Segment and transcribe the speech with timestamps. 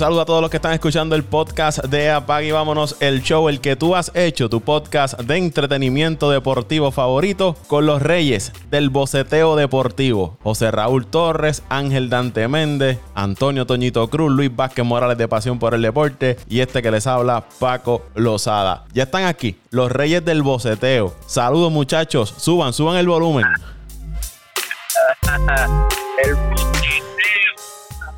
[0.00, 3.50] Saludo a todos los que están escuchando el podcast de Apag y vámonos el show,
[3.50, 8.88] el que tú has hecho, tu podcast de entretenimiento deportivo favorito con los reyes del
[8.88, 10.38] boceteo deportivo.
[10.42, 15.74] José Raúl Torres, Ángel Dante Méndez, Antonio Toñito Cruz, Luis Vázquez Morales de Pasión por
[15.74, 18.86] el Deporte y este que les habla, Paco Lozada.
[18.94, 21.14] Ya están aquí, los reyes del boceteo.
[21.26, 23.44] Saludos muchachos, suban, suban el volumen.
[26.24, 26.36] el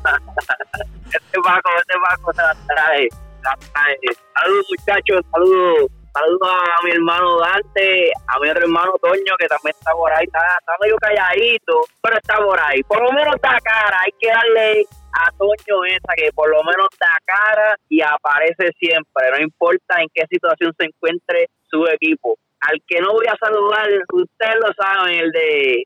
[1.13, 3.07] este Paco, este Paco se la trae,
[3.43, 3.97] la trae.
[4.35, 5.91] Saludos muchachos, saludos.
[6.13, 10.37] Saludos a mi hermano Dante, a mi hermano Toño, que también está por ahí, está,
[10.59, 12.83] está medio calladito, pero está por ahí.
[12.83, 16.87] Por lo menos da cara, hay que darle a Toño esa, que por lo menos
[16.99, 22.37] da cara y aparece siempre, no importa en qué situación se encuentre su equipo.
[22.61, 25.83] Al que no voy a saludar, ustedes lo saben, el de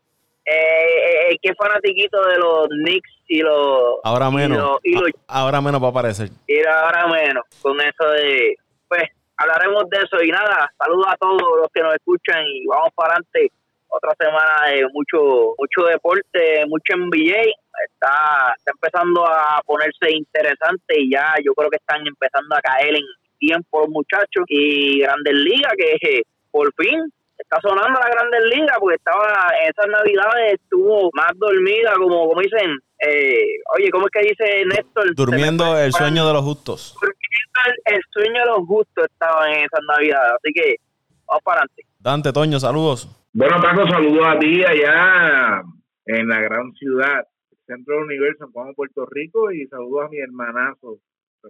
[0.50, 4.00] eh, que es fanatiquito de los Knicks y los...
[4.04, 4.80] Ahora menos.
[5.28, 6.30] ahora menos va a aparecer.
[6.48, 8.56] Y ahora menos, con eso de...
[8.88, 9.04] Pues
[9.36, 13.14] hablaremos de eso y nada, saludos a todos los que nos escuchan y vamos para
[13.14, 13.52] adelante.
[13.90, 17.44] Otra semana de mucho mucho deporte, mucho NBA.
[17.90, 22.96] Está, está empezando a ponerse interesante y ya yo creo que están empezando a caer
[22.96, 23.06] en
[23.38, 28.96] tiempo los muchachos y Grandes Ligas que por fin está sonando la Grandes Ligas porque
[28.96, 34.28] estaba en esas navidades estuvo más dormida como como dicen eh, oye cómo es que
[34.30, 36.96] dice Néstor durmiendo el sueño de los justos.
[37.00, 40.76] Durmiendo el, sueño de los justos estaba en esas navidades así que
[41.28, 41.84] vamos para adelante.
[42.00, 43.08] Dante Toño saludos.
[43.34, 45.62] Bueno Paco saludos a ti allá
[46.06, 47.24] en la gran ciudad
[47.68, 51.00] centro del universo en Juan Puerto Rico y saludos a mi hermanazo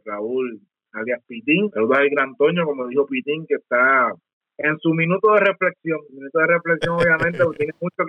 [0.04, 0.60] Raúl
[0.92, 1.70] alias Pitín.
[1.72, 4.11] Saludos al gran Toño como dijo Pitín que está
[4.58, 6.00] en su minuto de reflexión.
[6.12, 8.04] Minuto de reflexión, obviamente, tiene mucho,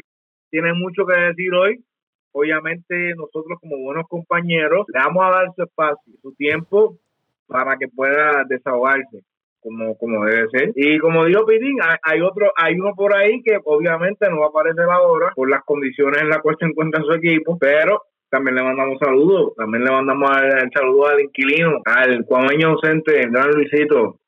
[0.50, 1.84] tiene mucho que decir hoy.
[2.32, 6.98] Obviamente, nosotros como buenos compañeros le vamos a dar su espacio, su tiempo
[7.46, 9.22] para que pueda desahogarse
[9.60, 10.72] como, como debe ser.
[10.76, 14.48] Y como dijo Pirín, hay, otro, hay uno por ahí que obviamente no va a
[14.50, 18.62] aparecer ahora por las condiciones en las cuales se encuentra su equipo, pero también le
[18.62, 24.18] mandamos saludos, también le mandamos el, saludo al inquilino, al cuameño docente, el gran Luisito,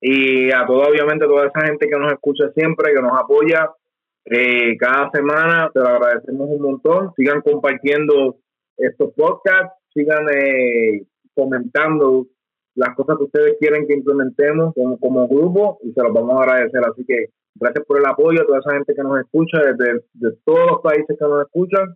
[0.00, 3.70] y a toda, obviamente, toda esa gente que nos escucha siempre, que nos apoya
[4.24, 7.12] eh, cada semana, te lo agradecemos un montón.
[7.16, 8.36] Sigan compartiendo
[8.76, 11.02] estos podcasts, sigan eh,
[11.34, 12.26] comentando
[12.74, 16.44] las cosas que ustedes quieren que implementemos como, como grupo y se los vamos a
[16.44, 16.80] agradecer.
[16.90, 20.32] Así que gracias por el apoyo a toda esa gente que nos escucha desde de
[20.44, 21.94] todos los países que nos escuchan.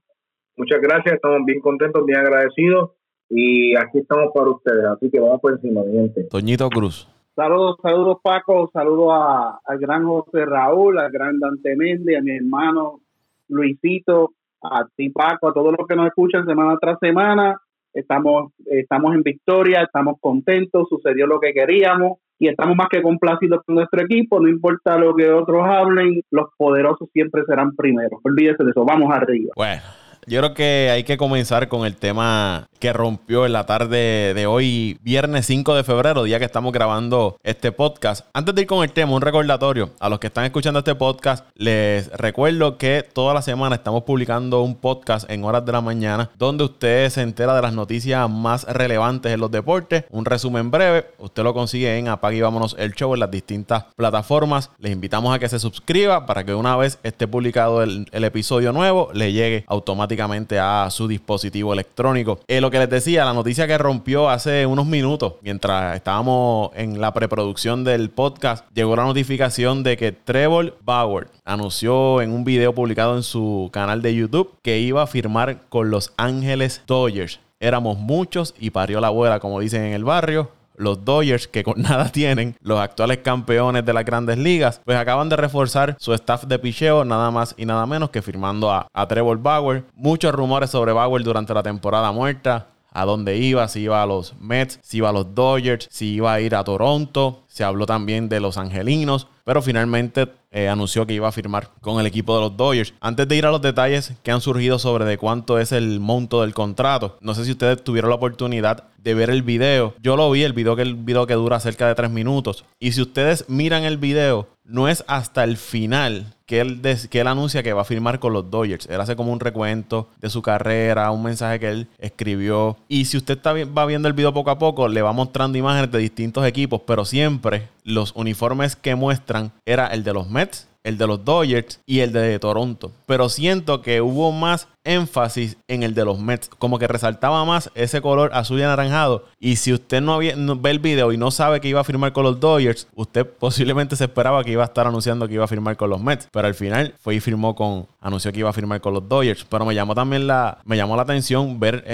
[0.56, 2.92] Muchas gracias, estamos bien contentos, bien agradecidos
[3.30, 4.84] y aquí estamos para ustedes.
[4.84, 6.24] Así que vamos por encima, gente.
[6.24, 7.13] Toñito Cruz.
[7.34, 12.36] Saludos, saludos Paco, saludos a, al gran José Raúl, al gran Dante Méndez, a mi
[12.36, 13.00] hermano
[13.48, 17.60] Luisito, a ti Paco, a todos los que nos escuchan semana tras semana.
[17.92, 23.62] Estamos, estamos en victoria, estamos contentos, sucedió lo que queríamos y estamos más que complacidos
[23.64, 28.20] con nuestro equipo, no importa lo que otros hablen, los poderosos siempre serán primeros.
[28.24, 29.52] Olvídese de eso, vamos arriba.
[29.56, 30.03] Bueno.
[30.26, 34.46] Yo creo que hay que comenzar con el tema que rompió en la tarde de
[34.46, 38.26] hoy, viernes 5 de febrero, día que estamos grabando este podcast.
[38.32, 41.46] Antes de ir con el tema, un recordatorio a los que están escuchando este podcast,
[41.54, 46.30] les recuerdo que toda la semana estamos publicando un podcast en horas de la mañana
[46.38, 50.04] donde usted se entera de las noticias más relevantes en los deportes.
[50.10, 53.84] Un resumen breve, usted lo consigue en Apague y Vámonos el Show en las distintas
[53.94, 54.70] plataformas.
[54.78, 58.72] Les invitamos a que se suscriba para que una vez esté publicado el, el episodio
[58.72, 60.13] nuevo, le llegue automáticamente
[60.58, 62.40] a su dispositivo electrónico.
[62.48, 67.00] Eh, lo que les decía, la noticia que rompió hace unos minutos, mientras estábamos en
[67.00, 72.74] la preproducción del podcast, llegó la notificación de que Trevor Bauer anunció en un video
[72.74, 77.40] publicado en su canal de YouTube que iba a firmar con los Ángeles Dodgers.
[77.60, 81.80] Éramos muchos y parió la abuela, como dicen en el barrio los Dodgers, que con
[81.82, 86.44] nada tienen, los actuales campeones de las grandes ligas, pues acaban de reforzar su staff
[86.44, 89.84] de picheo, nada más y nada menos que firmando a, Trevor Bauer.
[89.94, 92.68] Muchos rumores sobre Bauer durante la temporada muerta.
[92.96, 96.32] A dónde iba, si iba a los Mets, si iba a los Dodgers, si iba
[96.32, 97.42] a ir a Toronto.
[97.48, 102.00] Se habló también de los Angelinos, pero finalmente eh, anunció que iba a firmar con
[102.00, 102.94] el equipo de los Dodgers.
[103.00, 106.40] Antes de ir a los detalles que han surgido sobre de cuánto es el monto
[106.40, 109.94] del contrato, no sé si ustedes tuvieron la oportunidad de ver el video.
[110.02, 112.64] Yo lo vi, el video que, el video que dura cerca de tres minutos.
[112.80, 116.80] Y si ustedes miran el video, no es hasta el final que él,
[117.10, 118.86] que él anuncia que va a firmar con los Dodgers.
[118.86, 122.76] Él hace como un recuento de su carrera, un mensaje que él escribió.
[122.88, 125.90] Y si usted está, va viendo el video poco a poco, le va mostrando imágenes
[125.90, 130.98] de distintos equipos, pero siempre los uniformes que muestran era el de los Mets el
[130.98, 132.92] de los Dodgers y el de Toronto.
[133.06, 137.70] Pero siento que hubo más énfasis en el de los Mets, como que resaltaba más
[137.74, 139.24] ese color azul y anaranjado.
[139.40, 142.24] Y si usted no, ve el video y no sabe que iba a firmar con
[142.24, 145.76] los Dodgers, usted posiblemente se esperaba que iba a estar anunciando que iba a firmar
[145.76, 148.80] con los Mets, pero al final fue y firmó con anunció que iba a firmar
[148.80, 151.84] con los Dodgers, pero me llamó también la me llamó la atención ver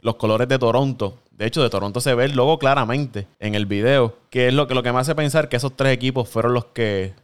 [0.00, 1.18] los colores de Toronto.
[1.32, 4.68] De hecho, de Toronto se ve el logo claramente en el video, que es lo
[4.68, 7.14] que, lo que me hace pensar que esos tres equipos fueron los que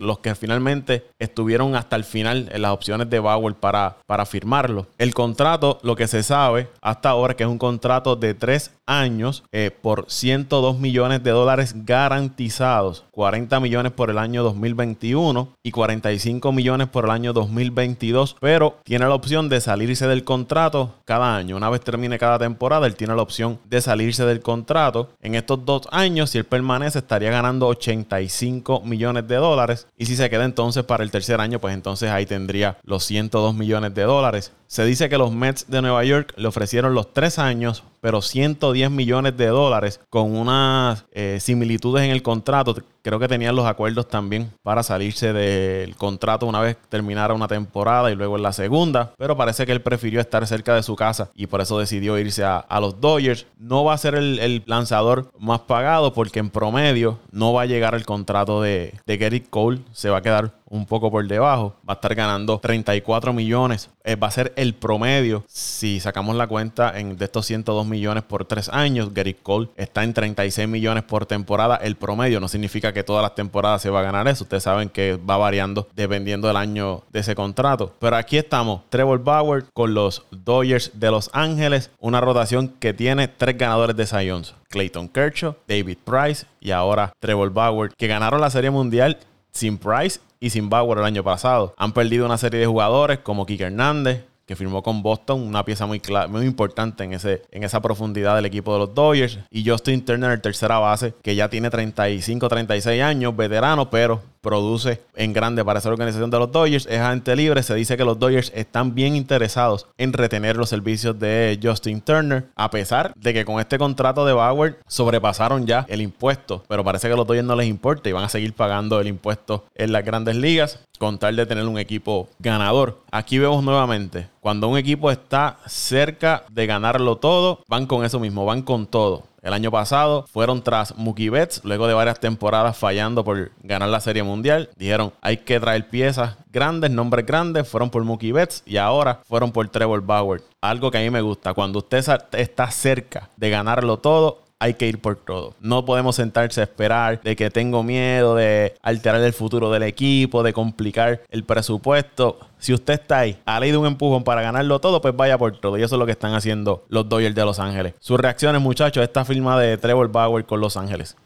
[0.00, 4.86] los que finalmente estuvieron hasta el final en las opciones de Bauer para, para firmarlo.
[4.98, 9.44] El contrato, lo que se sabe hasta ahora, que es un contrato de tres años
[9.52, 16.52] eh, por 102 millones de dólares garantizados, 40 millones por el año 2021 y 45
[16.52, 21.56] millones por el año 2022, pero tiene la opción de salirse del contrato cada año.
[21.56, 25.10] Una vez termine cada temporada, él tiene la opción de salirse del contrato.
[25.20, 30.16] En estos dos años, si él permanece, estaría ganando 85 millones de dólares y si
[30.16, 34.02] se queda entonces para el tercer año, pues entonces ahí tendría los 102 millones de
[34.02, 34.52] dólares.
[34.68, 38.90] Se dice que los Mets de Nueva York le ofrecieron los tres años, pero 110
[38.90, 42.76] millones de dólares con unas eh, similitudes en el contrato.
[43.00, 48.10] Creo que tenían los acuerdos también para salirse del contrato una vez terminara una temporada
[48.10, 49.14] y luego en la segunda.
[49.16, 52.44] Pero parece que él prefirió estar cerca de su casa y por eso decidió irse
[52.44, 53.46] a, los Dodgers.
[53.58, 57.94] No va a ser el, lanzador más pagado porque en promedio no va a llegar
[57.94, 59.80] el contrato de, de Gary Cole.
[59.92, 61.74] Se va a quedar un poco por debajo.
[61.88, 63.90] Va a estar ganando 34 millones.
[64.04, 65.44] Eh, va a ser el promedio.
[65.48, 70.04] Si sacamos la cuenta en, de estos 102 millones por tres años, Gary Cole está
[70.04, 71.76] en 36 millones por temporada.
[71.76, 74.44] El promedio no significa que todas las temporadas se va a ganar eso.
[74.44, 77.94] Ustedes saben que va variando dependiendo del año de ese contrato.
[77.98, 81.90] Pero aquí estamos, Trevor Bauer con los Dodgers de Los Ángeles.
[81.98, 84.28] Una rotación que tiene tres ganadores de Cy
[84.68, 89.18] Clayton Kershaw, David Price y ahora Trevor Bauer, que ganaron la Serie Mundial
[89.50, 91.74] sin Price y sin Bauer el año pasado.
[91.76, 95.84] Han perdido una serie de jugadores como Kike Hernández, que firmó con Boston, una pieza
[95.84, 96.00] muy,
[96.30, 99.38] muy importante en, ese, en esa profundidad del equipo de los Dodgers.
[99.50, 105.00] Y Justin Turner, el tercera base, que ya tiene 35, 36 años, veterano, pero produce
[105.14, 106.86] en grande para esa organización de los Dodgers.
[106.86, 107.62] Es agente libre.
[107.62, 112.46] Se dice que los Dodgers están bien interesados en retener los servicios de Justin Turner,
[112.56, 116.64] a pesar de que con este contrato de Bauer sobrepasaron ya el impuesto.
[116.68, 119.08] Pero parece que a los Dodgers no les importa y van a seguir pagando el
[119.08, 122.98] impuesto en las grandes ligas con tal de tener un equipo ganador.
[123.10, 128.44] Aquí vemos nuevamente, cuando un equipo está cerca de ganarlo todo, van con eso mismo,
[128.44, 129.24] van con todo.
[129.42, 134.00] El año pasado fueron tras Mookie Betts, luego de varias temporadas fallando por ganar la
[134.00, 134.70] Serie Mundial.
[134.76, 139.52] Dijeron, hay que traer piezas grandes, nombres grandes, fueron por Mookie Betts y ahora fueron
[139.52, 140.42] por Trevor Bauer.
[140.60, 144.86] Algo que a mí me gusta, cuando usted está cerca de ganarlo todo, hay que
[144.86, 145.54] ir por todo.
[145.60, 150.42] No podemos sentarse a esperar de que tengo miedo de alterar el futuro del equipo,
[150.42, 152.38] de complicar el presupuesto.
[152.58, 155.58] Si usted está ahí, a ley de un empujón para ganarlo todo, pues vaya por
[155.60, 155.78] todo.
[155.78, 157.94] Y eso es lo que están haciendo los Dodgers de Los Ángeles.
[158.00, 161.16] Sus reacciones, muchachos, esta firma de Trevor Bauer con Los Ángeles.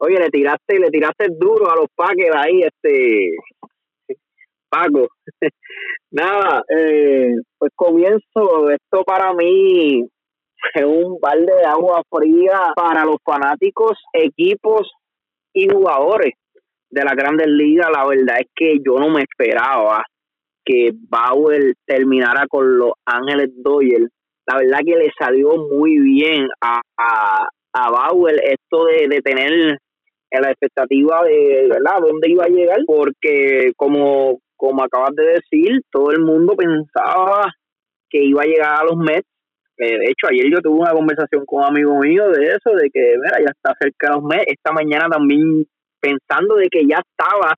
[0.00, 3.32] Oye, le tiraste, le tiraste duro a los Packers ahí, este
[4.70, 5.08] Paco.
[6.10, 8.70] Nada, eh, pues comienzo.
[8.70, 10.08] Esto para mí
[10.74, 14.90] es un balde de agua fría para los fanáticos, equipos
[15.52, 16.34] y jugadores
[16.90, 17.90] de la Grandes Ligas.
[17.92, 20.04] La verdad es que yo no me esperaba
[20.64, 24.10] que Bauer terminara con los Ángeles Dodgers.
[24.46, 27.48] La verdad que le salió muy bien a, a,
[27.90, 29.78] Bauer esto de, de tener
[30.32, 31.68] la expectativa de
[32.00, 37.52] dónde iba a llegar porque como como acabas de decir todo el mundo pensaba
[38.10, 39.28] que iba a llegar a los Mets
[39.78, 42.90] eh, de hecho, ayer yo tuve una conversación con un amigo mío de eso, de
[42.90, 44.46] que, mira, ya está cerca de los meses.
[44.48, 45.64] Esta mañana también
[46.00, 47.54] pensando de que ya estaba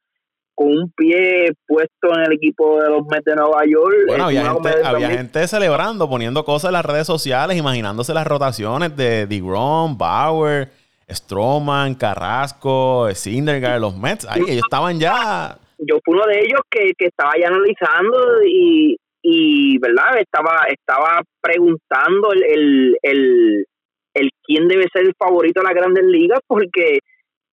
[0.54, 3.96] con un pie puesto en el equipo de los Mets de Nueva York.
[4.06, 9.96] Bueno, había, gente, celebrando, poniendo cosas en las redes sociales, imaginándose las rotaciones de DeGrom,
[9.96, 10.68] Bauer,
[11.10, 14.26] Stroman, Carrasco, Syndergaard, los Mets.
[14.28, 15.56] Ahí ellos estaban ya...
[15.78, 21.22] Yo fui uno de ellos que, que estaba ya analizando y, y verdad estaba estaba
[21.40, 23.66] preguntando el, el,
[24.14, 27.00] el, quién debe ser el favorito de las grandes ligas porque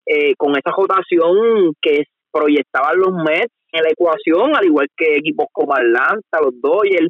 [0.07, 5.47] eh, con esa rotación que proyectaban los Mets en la ecuación al igual que equipos
[5.53, 7.09] como Atlanta los Dodgers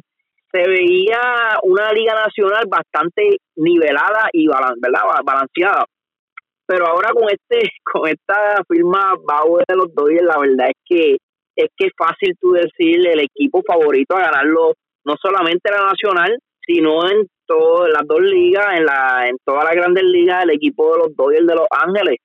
[0.51, 1.19] se veía
[1.63, 5.01] una liga nacional bastante nivelada y ¿verdad?
[5.23, 5.85] balanceada
[6.65, 11.17] pero ahora con este con esta firma Bauer de los Dodgers la verdad es que
[11.57, 14.73] es que es fácil tú decirle el equipo favorito a ganarlo,
[15.05, 19.75] no solamente la nacional, sino en todas las dos ligas, en la en todas las
[19.75, 22.17] grandes ligas, el equipo de los Dodgers de Los Ángeles.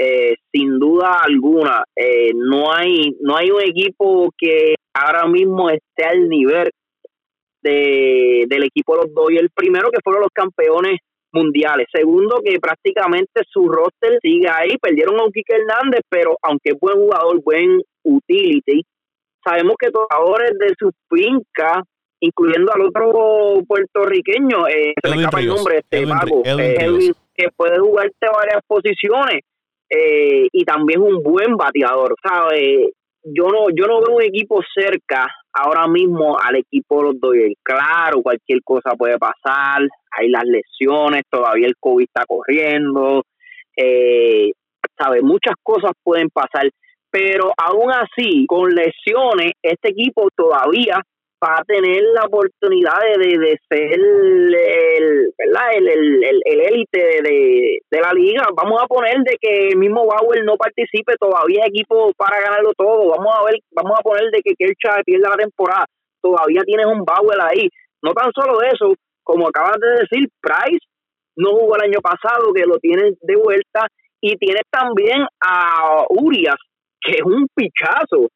[0.00, 6.04] eh, sin duda alguna, eh, no hay no hay un equipo que ahora mismo esté
[6.04, 6.70] al nivel
[7.62, 9.50] de, del equipo de los Dodgers.
[9.54, 11.00] Primero que fueron los campeones
[11.32, 11.86] mundiales.
[11.92, 14.76] Segundo, que prácticamente su roster sigue ahí.
[14.80, 17.82] Perdieron a un Hernández, pero aunque es buen jugador, buen
[18.16, 18.84] utility,
[19.44, 21.82] sabemos que los jugadores de su finca,
[22.20, 27.78] incluyendo al otro puertorriqueño, eh, se me escapa el nombre, este Paco, eh, que puede
[27.78, 29.40] jugarte varias posiciones
[29.90, 32.90] eh, y también un buen bateador, ¿sabes?
[33.22, 37.54] Yo no, yo no veo un equipo cerca ahora mismo al equipo de los Dodgers.
[37.62, 39.82] Claro, cualquier cosa puede pasar,
[40.16, 43.24] hay las lesiones, todavía el COVID está corriendo,
[43.76, 44.52] eh,
[44.96, 45.22] ¿sabes?
[45.22, 46.68] Muchas cosas pueden pasar,
[47.10, 51.00] pero aún así, con lesiones, este equipo todavía
[51.42, 55.70] va a tener la oportunidad de, de, ser el, ¿verdad?
[55.76, 58.48] el, el, el, élite de, de, la liga.
[58.56, 63.10] Vamos a poner de que el mismo Bauer no participe, todavía equipo para ganarlo todo.
[63.10, 65.86] Vamos a ver, vamos a poner de que Kershaw pierda la temporada.
[66.20, 67.68] Todavía tienes un Bauer ahí.
[68.02, 70.84] No tan solo eso, como acabas de decir, Price
[71.36, 73.86] no jugó el año pasado, que lo tienes de vuelta,
[74.20, 76.56] y tienes también a Urias,
[77.10, 78.28] que es un pichazo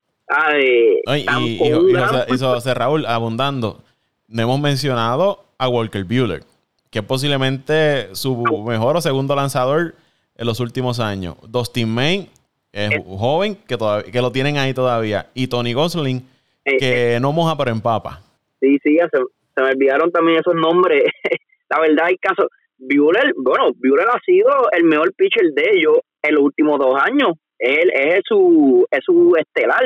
[0.58, 3.82] y, José, Raúl, abundando,
[4.28, 6.42] no hemos mencionado a Walker Bueller,
[6.90, 8.36] que es posiblemente su
[8.66, 9.94] mejor o segundo lanzador
[10.36, 11.36] en los últimos años.
[11.48, 12.28] Dustin Main
[12.72, 15.26] es un joven que, todavía, que lo tienen ahí todavía.
[15.34, 16.26] Y Tony Gosling,
[16.64, 17.20] eh, que eh.
[17.20, 18.20] no moja pero empapa.
[18.60, 19.18] Sí, sí, se,
[19.54, 21.04] se me olvidaron también esos nombres.
[21.68, 22.48] La verdad, hay caso.
[22.78, 27.32] Bueller, bueno, Bueller ha sido el mejor pitcher de ellos en los últimos dos años.
[27.62, 29.84] Él es su, es su estelar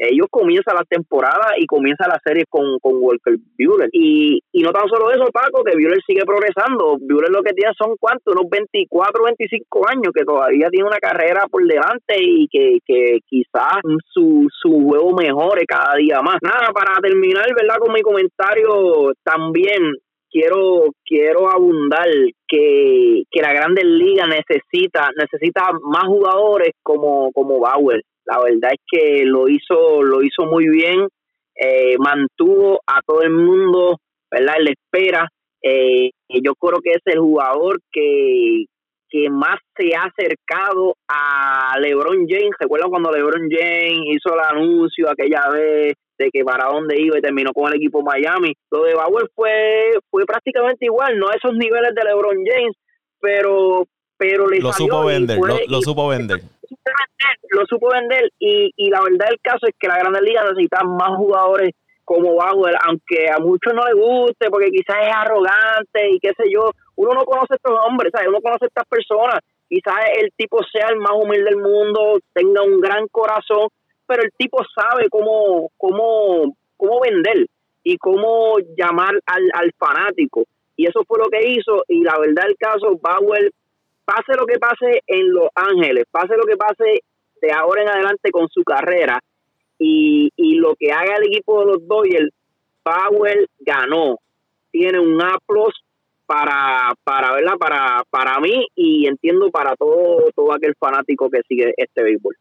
[0.00, 3.90] ellos comienzan la temporada y comienza la serie con, con Walker Buehler.
[3.92, 6.96] Y, y no tan solo eso, Paco, que Buehler sigue progresando.
[6.98, 11.44] Buehler lo que tiene son cuántos, unos 24, 25 años, que todavía tiene una carrera
[11.50, 16.38] por delante y que, que quizás su, su juego mejore cada día más.
[16.40, 17.76] Nada, para terminar, ¿verdad?
[17.78, 22.08] Con mi comentario, también quiero quiero abundar
[22.46, 28.80] que, que la Grandes Liga necesita necesita más jugadores como como Bauer la verdad es
[28.86, 31.08] que lo hizo, lo hizo muy bien,
[31.54, 33.98] eh, mantuvo a todo el mundo,
[34.30, 34.54] ¿verdad?
[34.58, 35.28] En la espera.
[35.62, 38.66] Eh, yo creo que es el jugador que,
[39.08, 42.54] que más se ha acercado a LeBron James.
[42.58, 47.22] ¿Recuerda cuando LeBron James hizo el anuncio aquella vez de que para dónde iba y
[47.22, 48.54] terminó con el equipo Miami?
[48.70, 52.76] Lo de Bauer fue, fue prácticamente igual, no a esos niveles de LeBron James,
[53.20, 53.86] pero,
[54.16, 56.40] pero le lo supo vender, lo, supo vender.
[57.50, 60.84] Lo supo vender y, y la verdad del caso es que la Grande Liga necesita
[60.84, 61.72] más jugadores
[62.04, 66.44] como Bauer, aunque a muchos no les guste porque quizás es arrogante y qué sé
[66.52, 68.28] yo, uno no conoce a estos hombres, ¿sabes?
[68.28, 72.62] uno conoce a estas personas, quizás el tipo sea el más humilde del mundo, tenga
[72.62, 73.68] un gran corazón,
[74.10, 77.46] pero el tipo sabe cómo, cómo, cómo vender
[77.84, 80.42] y cómo llamar al, al fanático.
[80.74, 83.52] Y eso fue lo que hizo y la verdad del caso, Bauer
[84.04, 87.04] pase lo que pase en Los Ángeles, pase lo que pase
[87.40, 89.20] de ahora en adelante con su carrera
[89.78, 92.34] y, y lo que haga el equipo de los Dodgers,
[92.82, 94.18] Powell ganó.
[94.72, 95.38] Tiene un A
[96.26, 97.56] para, para, ¿verdad?
[97.60, 102.34] para, para mí y entiendo para todo, todo aquel fanático que sigue este béisbol.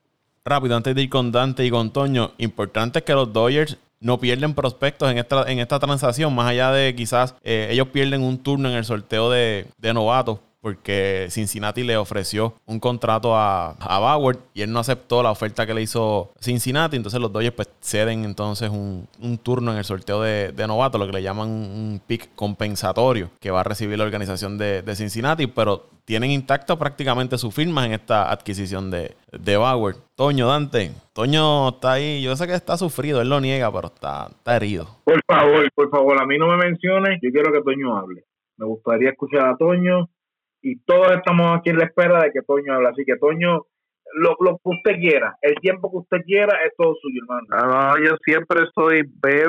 [0.49, 4.19] Rápido, antes de ir con Dante y con Toño, importante es que los Dodgers no
[4.19, 8.39] pierden prospectos en esta, en esta transacción, más allá de quizás eh, ellos pierden un
[8.39, 13.99] turno en el sorteo de, de novatos porque Cincinnati le ofreció un contrato a, a,
[13.99, 16.97] Bauer y él no aceptó la oferta que le hizo Cincinnati.
[16.97, 19.07] Entonces los Dodgers pues, ceden entonces un,
[19.41, 23.51] turno en el sorteo de, de, novato, lo que le llaman un pick compensatorio que
[23.51, 28.31] va a recibir la organización de, Cincinnati, pero tienen intacto prácticamente su firma en esta
[28.31, 29.95] adquisición de, de Bauer.
[30.15, 34.27] Toño, Dante, Toño está ahí, yo sé que está sufrido, él lo niega, pero está,
[34.29, 34.87] está herido.
[35.05, 38.23] Por favor, por favor, a mí no me menciones, yo quiero que Toño hable.
[38.57, 40.09] Me gustaría escuchar a Toño
[40.61, 42.89] y todos estamos aquí en la espera de que Toño hable.
[42.89, 43.65] Así que Toño,
[44.13, 47.47] lo, lo que usted quiera, el tiempo que usted quiera es todo suyo, hermano.
[47.51, 49.03] Ah, yo siempre soy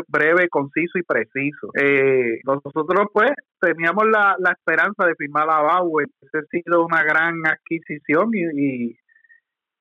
[0.09, 1.69] breve, conciso y preciso.
[1.81, 6.07] Eh, nosotros, pues, teníamos la, la esperanza de firmar a Bauer.
[6.21, 8.97] Esa ha sido una gran adquisición y, y,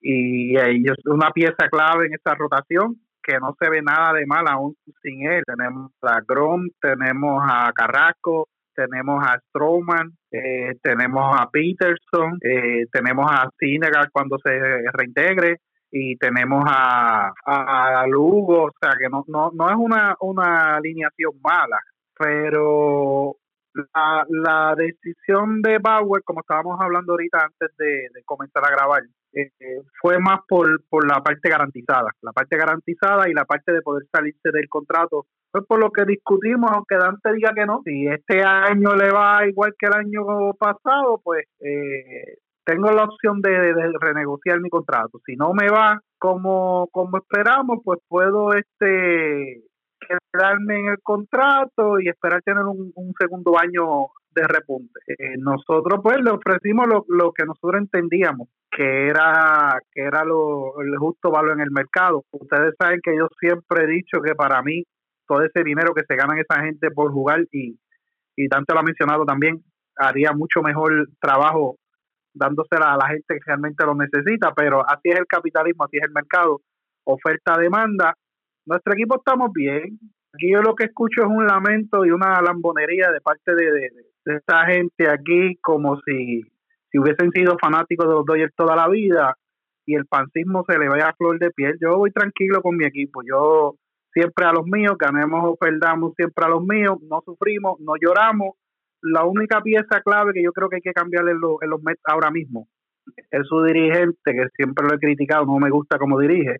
[0.01, 4.45] y, es una pieza clave en esta rotación que no se ve nada de mal
[4.47, 5.43] aún sin él.
[5.45, 8.47] Tenemos a Grom, tenemos a Carrasco,
[8.79, 14.51] tenemos a Strowman, eh, tenemos a Peterson, eh, tenemos a Sinegal cuando se
[14.93, 15.57] reintegre
[15.91, 21.33] y tenemos a, a, Lugo, o sea que no, no, no es una, una alineación
[21.43, 21.79] mala,
[22.17, 23.35] pero
[23.73, 29.51] La, la decisión de Bauer, como estábamos hablando ahorita antes de, comenzar a grabar, eh,
[30.01, 34.07] fue más por, por la parte garantizada, la parte garantizada y la parte de poder
[34.11, 35.27] salirse del contrato.
[35.51, 37.81] Fue por lo que discutimos, aunque Dante diga que no.
[37.83, 42.37] Si este año le va igual que el año pasado, pues eh,
[42.69, 45.19] tengo la opción de, renegociar mi contrato.
[45.25, 49.63] Si no me va como, como esperamos, pues puedo este
[50.31, 54.99] quedarme en el contrato y esperar tener un, segundo año de repunte.
[55.07, 60.79] Eh, nosotros pues le ofrecimos lo, lo, que nosotros entendíamos que era que era lo,
[60.81, 62.23] el justo valor en el mercado.
[62.31, 64.83] Ustedes saben que yo siempre he dicho que para mí
[65.27, 67.77] todo ese dinero que se ganan esa gente por jugar y,
[68.35, 69.63] y tanto lo ha mencionado también,
[69.95, 71.77] haría mucho mejor trabajo
[72.33, 76.03] dándosela a la gente que realmente lo necesita, pero así es el capitalismo, así es
[76.03, 76.61] el mercado,
[77.03, 78.13] oferta-demanda.
[78.65, 79.99] Nuestro equipo estamos bien.
[80.33, 83.91] Aquí yo lo que escucho es un lamento y una lambonería de parte de, de,
[84.25, 86.41] esta gente aquí, como si,
[86.91, 89.35] si hubiesen sido fanáticos de los Dodgers toda la vida
[89.85, 91.77] y el pancismo se le vaya a flor de piel.
[91.81, 93.21] Yo voy tranquilo con mi equipo.
[93.27, 93.75] Yo
[94.13, 98.55] siempre a los míos, ganemos o perdamos siempre a los míos, no sufrimos, no lloramos
[99.01, 102.01] la única pieza clave que yo creo que hay que cambiar en, en los Mets
[102.05, 102.67] ahora mismo
[103.31, 106.57] es su dirigente, que siempre lo he criticado, no me gusta cómo dirige,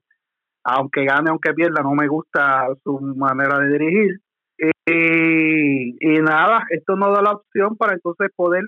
[0.63, 4.19] aunque gane, aunque pierda, no me gusta su manera de dirigir.
[4.57, 8.63] Y, y nada, esto no da la opción para entonces poder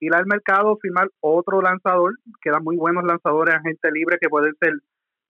[0.00, 4.74] ir al mercado, firmar otro lanzador, quedan muy buenos lanzadores, gente libre que pueden ser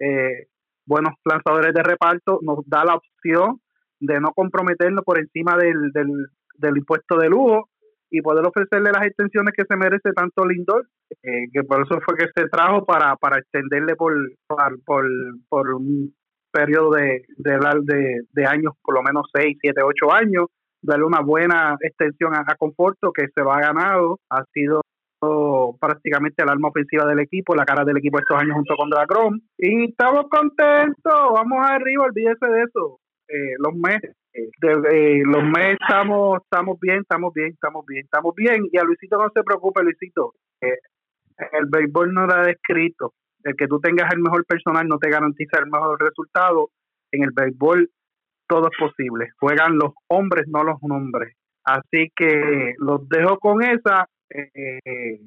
[0.01, 0.47] eh,
[0.87, 3.61] buenos lanzadores de reparto, nos da la opción
[4.01, 7.69] de no comprometernos por encima del, del, del impuesto de lujo
[8.15, 10.87] y poder ofrecerle las extensiones que se merece tanto Lindor,
[11.23, 14.15] eh, que por eso fue que se trajo para, para extenderle por,
[14.47, 15.11] por,
[15.49, 16.15] por un
[16.53, 20.47] periodo de, de, de, años, por lo menos 6, 7, 8 años,
[20.81, 24.81] darle una buena extensión a, Conforto que se va ganado, ha sido
[25.81, 29.41] prácticamente el arma ofensiva del equipo, la cara del equipo estos años junto con Dracron.
[29.59, 33.01] Y estamos contentos, vamos arriba, olvídese de eso.
[33.27, 38.69] Eh, los meses de, los meses estamos, estamos bien, estamos bien, estamos bien, estamos bien.
[38.73, 40.35] Y a Luisito no se preocupe, Luisito.
[40.61, 40.79] Eh,
[41.53, 43.15] el béisbol no da descrito.
[43.43, 46.71] El que tú tengas el mejor personal no te garantiza el mejor resultado.
[47.13, 47.91] En el béisbol
[48.49, 49.29] todo es posible.
[49.39, 51.35] Juegan los hombres, no los nombres.
[51.65, 54.07] Así que los dejo con esa.
[54.31, 55.21] Eh,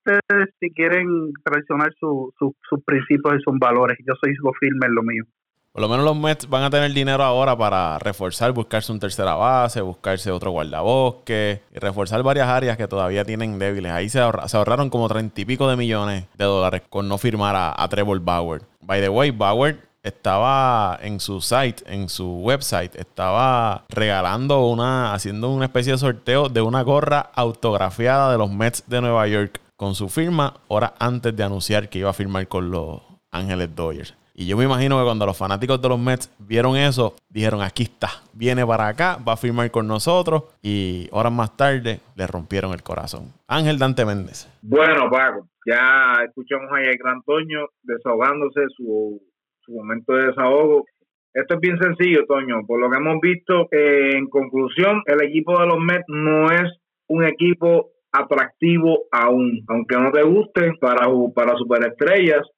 [0.00, 3.98] ustedes si quieren traicionar sus principios y sus valores.
[4.06, 5.24] Yo soy firme en lo mío.
[5.72, 9.34] Por lo menos los Mets van a tener dinero ahora para reforzar, buscarse un tercera
[9.34, 13.92] base, buscarse otro guardabosque y reforzar varias áreas que todavía tienen débiles.
[13.92, 17.88] Ahí se, ahorraron como treinta y pico de millones de dólares con no firmar a,
[17.88, 18.62] Trevor Bauer.
[18.80, 25.50] By the way, Bauer estaba en su site, en su website, estaba regalando una, haciendo
[25.50, 29.94] una especie de sorteo de una gorra autografiada de los Mets de Nueva York con
[29.94, 34.19] su firma, horas antes de anunciar que iba a firmar con los Ángeles Dodgers.
[34.40, 37.82] Y yo me imagino que cuando los fanáticos de los Mets vieron eso, dijeron, aquí
[37.82, 42.72] está, viene para acá, va a firmar con nosotros y horas más tarde le rompieron
[42.72, 43.34] el corazón.
[43.46, 44.48] Ángel Dante Méndez.
[44.62, 49.20] Bueno, Paco, ya escuchamos al Gran Toño desahogándose su,
[49.60, 50.86] su momento de desahogo.
[51.34, 52.64] Esto es bien sencillo, Toño.
[52.66, 56.78] Por lo que hemos visto, eh, en conclusión, el equipo de los Mets no es
[57.08, 59.66] un equipo atractivo aún.
[59.68, 62.48] Aunque no te guste, para, para superestrellas,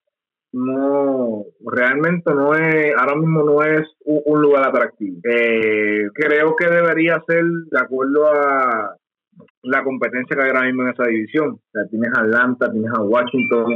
[0.52, 5.18] no realmente no es ahora mismo no es un, lugar atractivo.
[5.24, 8.96] Eh, creo que debería ser de acuerdo a
[9.62, 11.58] la competencia que hay ahora mismo en esa división.
[11.90, 13.74] Tienes a Atlanta tienes a Washington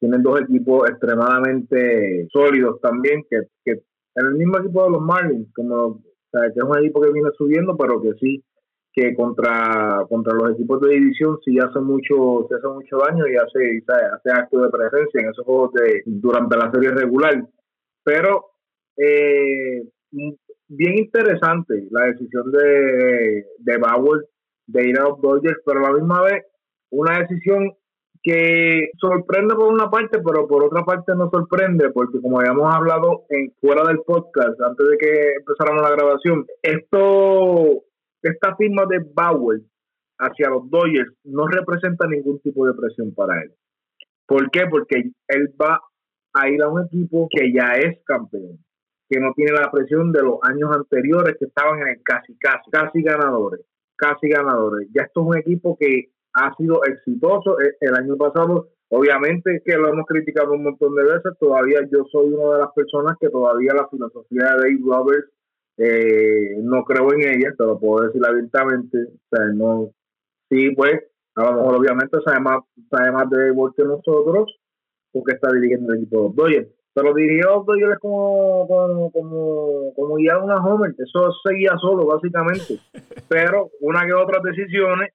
[0.00, 3.82] tienen dos equipos extremadamente sólidos también que, que
[4.14, 6.02] el mismo equipo de los Marlins como
[6.32, 8.42] que es un equipo que viene subiendo pero que sí
[8.92, 13.36] que contra contra los equipos de división sí hace mucho se hace mucho daño y
[13.36, 17.44] hace hace acto de presencia en esos juegos de durante la serie regular.
[18.02, 18.46] Pero
[18.96, 24.26] eh, bien interesante la decisión de, de Bauer
[24.66, 26.44] de ir a los Dodgers pero a la misma vez
[26.90, 27.72] una decisión
[28.22, 33.24] que sorprende por una parte, pero por otra parte no sorprende, porque como habíamos hablado
[33.30, 37.82] en fuera del podcast, antes de que empezáramos la grabación, esto
[38.22, 39.60] esta firma de Bauer
[40.18, 43.52] hacia los Dodgers no representa ningún tipo de presión para él.
[44.26, 44.66] ¿Por qué?
[44.70, 45.80] Porque él va
[46.34, 48.58] a ir a un equipo que ya es campeón,
[49.08, 52.70] que no tiene la presión de los años anteriores que estaban en el casi, casi,
[52.70, 53.60] casi ganadores,
[53.96, 54.88] casi ganadores.
[54.94, 58.68] Ya esto es un equipo que ha sido exitoso e, el año pasado.
[58.90, 62.72] Obviamente que lo hemos criticado un montón de veces, todavía yo soy una de las
[62.74, 65.30] personas que todavía la filosofía de Dave Roberts
[65.76, 68.98] Eh, no creo en ella, te lo puedo decir abiertamente.
[68.98, 69.90] O sea, no,
[70.50, 71.00] sí, pues,
[71.36, 74.58] a lo mejor obviamente sabe más, sabe más de béisbol que nosotros,
[75.12, 76.68] porque está dirigiendo el equipo de los Dodgers.
[76.92, 82.06] Pero dirigió a los Dodgers como, como, como, como guiar una Homer, eso seguía solo,
[82.06, 82.78] básicamente.
[83.28, 85.10] Pero una que otras decisiones,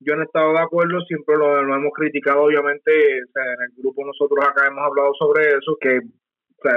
[0.00, 4.44] yo no he estado de acuerdo, siempre lo, hemos criticado, obviamente, en el grupo nosotros
[4.44, 6.00] acá hemos hablado sobre eso, que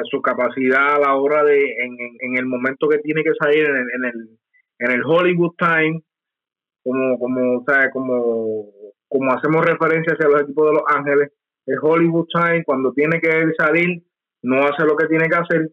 [0.09, 3.75] su capacidad a la hora de, en, en, el momento que tiene que salir en,
[3.75, 4.29] en, el,
[4.79, 6.01] en el Hollywood Time,
[6.83, 8.69] como, como, o sea, como,
[9.07, 11.31] como hacemos referencia hacia los equipos de Los Ángeles,
[11.65, 14.03] el Hollywood Time, cuando tiene que salir,
[14.41, 15.71] no hace lo que tiene que hacer,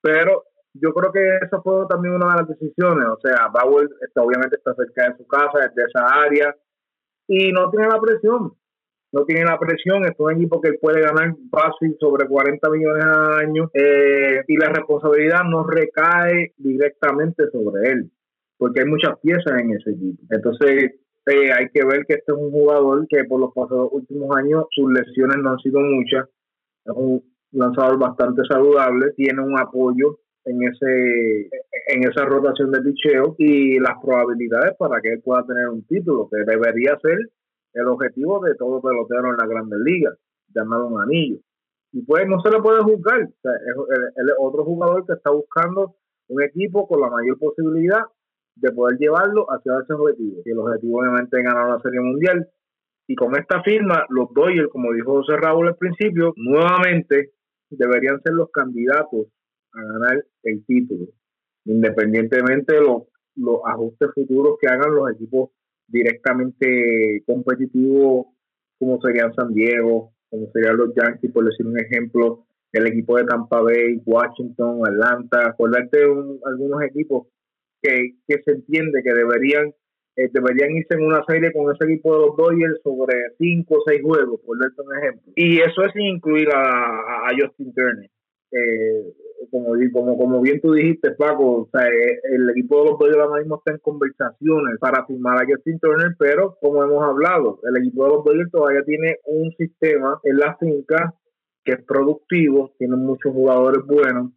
[0.00, 4.22] pero yo creo que esa fue también una de las decisiones, o sea, Bauer está,
[4.22, 6.54] obviamente está cerca de su casa, de esa área,
[7.28, 8.52] y no tiene la presión,
[9.12, 13.46] no tiene la presión, es un equipo que puede ganar fácil sobre 40 millones al
[13.46, 18.10] año eh, y la responsabilidad no recae directamente sobre él,
[18.58, 20.22] porque hay muchas piezas en ese equipo.
[20.30, 20.94] Entonces,
[21.26, 24.64] eh, hay que ver que este es un jugador que por los pasados últimos años
[24.70, 26.28] sus lesiones no han sido muchas,
[26.84, 31.50] es un lanzador bastante saludable, tiene un apoyo en ese
[31.88, 36.28] en esa rotación de picheo y las probabilidades para que él pueda tener un título,
[36.30, 37.18] que debería ser
[37.76, 41.38] el objetivo de todo pelotero en la Grandes Ligas, ganar un anillo.
[41.92, 43.20] Y pues no se le puede juzgar.
[43.20, 45.94] es, otro jugador que está buscando
[46.28, 48.02] un equipo con la mayor posibilidad
[48.56, 50.42] de poder llevarlo hacia ese objetivo.
[50.44, 52.48] Y el objetivo obviamente es ganar la Serie Mundial.
[53.06, 57.32] Y con esta firma, los Dodgers, como dijo José Raúl al principio, nuevamente
[57.70, 59.26] deberían ser los candidatos
[59.72, 61.06] a ganar el título,
[61.66, 63.02] independientemente de los,
[63.36, 65.50] los ajustes futuros que hagan los equipos
[65.88, 68.26] directamente competitivos,
[68.78, 73.24] como serían San Diego, como serían los Yankees, por decir un ejemplo, el equipo de
[73.24, 77.28] Tampa Bay, Washington, Atlanta, por darte algunos equipos
[77.80, 79.72] que, que se entiende que deberían
[80.16, 83.82] eh, deberían irse en una serie con ese equipo de los Dodgers sobre cinco o
[83.86, 85.32] seis juegos, por darte un ejemplo.
[85.36, 88.10] Y eso es sin incluir a, a Justin Turner.
[88.50, 89.12] Eh,
[89.50, 93.40] como, como, como bien tú dijiste, Paco, o eh, el equipo de los Dodgers ahora
[93.40, 98.04] mismo está en conversaciones para firmar a Justin Turner, pero como hemos hablado, el equipo
[98.04, 101.14] de los Dodgers todavía tiene un sistema en la finca
[101.64, 104.32] que es productivo, tiene muchos jugadores buenos,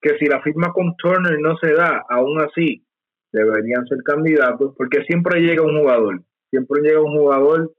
[0.00, 2.84] que si la firma con Turner no se da, aún así
[3.32, 7.72] deberían ser candidatos, porque siempre llega un jugador, siempre llega un jugador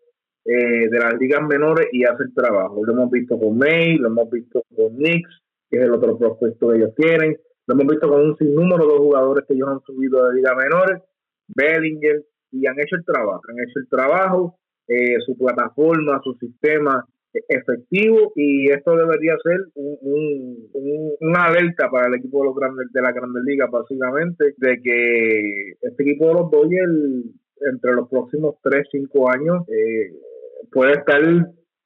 [0.46, 2.86] eh, de las ligas menores y hace el trabajo.
[2.86, 6.70] Lo hemos visto con May, lo hemos visto con Knicks, que es el otro propuesto
[6.70, 10.28] que ellos tienen, lo hemos visto con un sinnúmero de jugadores que ellos han subido
[10.28, 11.02] de ligas menores,
[11.48, 17.06] Bellinger, y han hecho el trabajo, han hecho el trabajo, eh, su plataforma, su sistema
[17.50, 23.02] efectivo y esto debería ser un, una alerta para el equipo de los grandes de
[23.02, 26.92] la Grandes Ligas básicamente de que este equipo de los Dodgers
[27.70, 30.14] entre los próximos 3, 5 años eh,
[30.72, 31.22] puede estar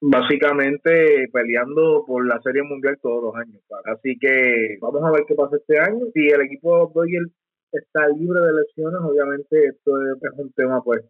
[0.02, 3.62] básicamente peleando por la Serie Mundial todos los años.
[3.86, 6.06] Así que vamos a ver qué pasa este año.
[6.14, 7.32] Si el equipo Dodgers
[7.72, 11.02] está libre de lesiones, obviamente esto es, un tema pues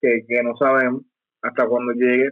[0.00, 1.02] que, que no sabemos
[1.40, 2.30] hasta cuando llegue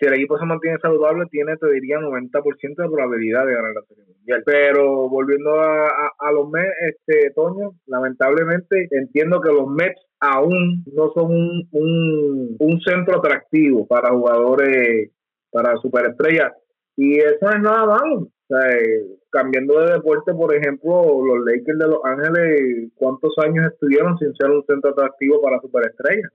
[0.00, 3.82] si el equipo se mantiene saludable, tiene, te diría, 90% de probabilidad de ganar la
[3.82, 4.42] Serie Mundial.
[4.46, 11.12] Pero volviendo a, a, los Mets, este, Toño, lamentablemente entiendo que los Mets aún no
[11.14, 11.32] son
[11.70, 15.10] un, un centro atractivo para jugadores,
[15.50, 16.52] para superestrellas.
[16.96, 18.16] Y eso es nada malo.
[18.16, 23.72] O sea, eh, cambiando de deporte, por ejemplo, los Lakers de Los Ángeles, ¿cuántos años
[23.72, 26.30] estuvieron sin ser un centro atractivo para superestrellas?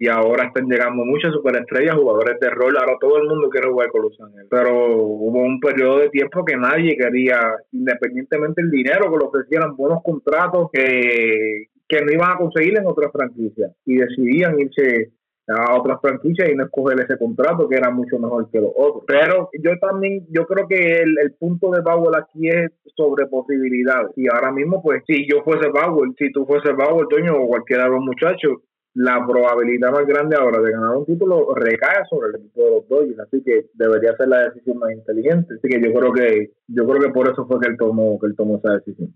[0.00, 3.90] y ahora están llegando muchas superestrellas, jugadores de rol, ahora todo el mundo quiere jugar
[3.90, 4.46] con Los Ángeles.
[4.48, 7.38] Pero hubo un periodo de tiempo que nadie quería,
[7.70, 12.86] independientemente del dinero, que le ofrecieran buenos contratos que, que no iban a conseguir en
[12.86, 15.12] otras franquicias y decidían irse
[15.50, 19.04] a otras franquicias y no escoger ese contrato que era mucho mejor que los otros.
[19.06, 24.12] Pero yo también, yo creo que el, el punto de Powell aquí es sobre posibilidades.
[24.16, 27.84] Y ahora mismo, pues, si yo fuese Powell, si tú fuese Powell, Toño, o cualquiera
[27.84, 28.58] de los muchachos,
[28.94, 32.88] la probabilidad más grande ahora de ganar un título recae sobre el equipo de los
[32.88, 35.54] Dodgers, así que debería ser la decisión más inteligente.
[35.54, 38.26] Así que yo creo que yo creo que por eso fue que él tomó que
[38.26, 39.14] él tomó esa decisión.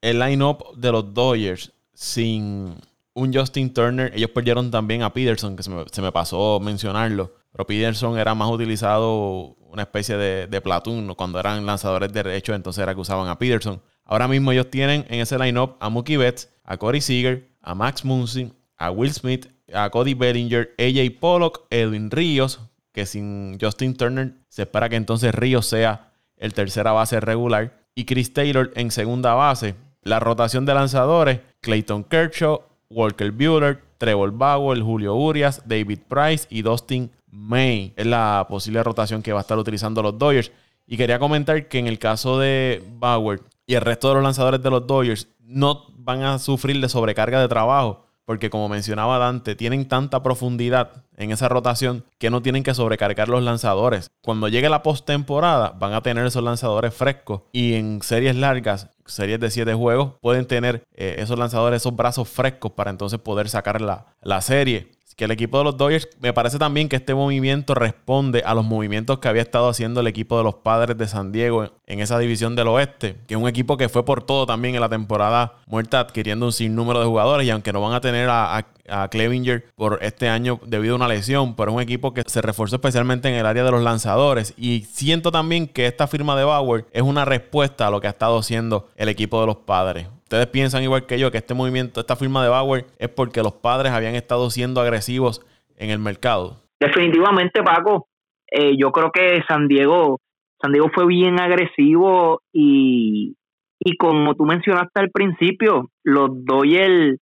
[0.00, 2.74] El line-up de los Dodgers sin
[3.16, 8.18] un Justin Turner, ellos perdieron también a Peterson, que se me, pasó mencionarlo, pero Peterson
[8.18, 12.94] era más utilizado una especie de, de platoon cuando eran lanzadores de derecho, entonces era
[12.94, 13.80] que usaban a Peterson.
[14.04, 18.04] Ahora mismo ellos tienen en ese line-up a Mookie Betts, a Corey Seager, a Max
[18.04, 22.60] Muncy, a Will Smith, a Cody Bellinger, AJ Pollock, Edwin Ríos,
[22.92, 28.04] que sin Justin Turner se espera que entonces Ríos sea el tercera base regular, y
[28.04, 29.74] Chris Taylor en segunda base.
[30.02, 36.62] La rotación de lanzadores, Clayton Kershaw, Walker Buehler, Trevor Bauer, Julio Urias, David Price y
[36.62, 37.92] Dustin May.
[37.96, 40.52] Es la posible rotación que va a estar utilizando los Dodgers.
[40.86, 44.62] Y quería comentar que en el caso de Bauer y el resto de los lanzadores
[44.62, 49.54] de los Dodgers no van a sufrir de sobrecarga de trabajo porque como mencionaba Dante,
[49.54, 54.10] tienen tanta profundidad en esa rotación que no tienen que sobrecargar los lanzadores.
[54.22, 59.40] Cuando llegue la postemporada, van a tener esos lanzadores frescos y en series largas, series
[59.40, 63.80] de 7 juegos, pueden tener eh, esos lanzadores, esos brazos frescos para entonces poder sacar
[63.80, 67.74] la, la serie que el equipo de los Dodgers, me parece también que este movimiento
[67.74, 71.32] responde a los movimientos que había estado haciendo el equipo de los Padres de San
[71.32, 74.74] Diego en esa división del oeste, que es un equipo que fue por todo también
[74.74, 78.28] en la temporada muerta adquiriendo un sinnúmero de jugadores y aunque no van a tener
[78.28, 82.22] a, a, Clevinger por este año debido a una lesión, pero es un equipo que
[82.26, 86.36] se reforzó especialmente en el área de los lanzadores y siento también que esta firma
[86.36, 89.56] de Bauer es una respuesta a lo que ha estado haciendo el equipo de los
[89.56, 90.08] Padres.
[90.26, 93.52] ¿Ustedes piensan igual que yo que este movimiento, esta firma de Bauer es porque los
[93.52, 95.40] padres habían estado siendo agresivos
[95.76, 96.64] en el mercado?
[96.80, 98.08] Definitivamente, Paco.
[98.50, 100.18] Eh, yo creo que San Diego,
[100.60, 103.36] San Diego fue bien agresivo y,
[103.78, 107.18] y como tú mencionaste al principio, los Doyle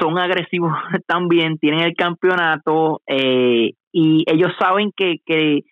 [0.00, 0.72] son agresivos
[1.06, 5.64] también, tienen el campeonato eh, y ellos saben que, que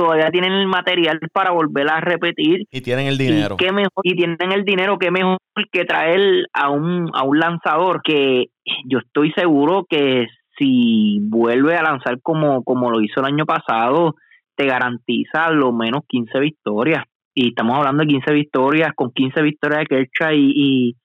[0.00, 2.64] todavía tienen el material para volver a repetir.
[2.70, 3.56] Y tienen el dinero.
[3.60, 5.38] Y, mejor, y tienen el dinero, que mejor
[5.70, 8.46] que traer a un, a un lanzador que
[8.86, 10.26] yo estoy seguro que
[10.58, 14.14] si vuelve a lanzar como, como lo hizo el año pasado,
[14.56, 17.04] te garantiza lo menos 15 victorias.
[17.34, 20.96] Y estamos hablando de 15 victorias, con 15 victorias de Kershaw y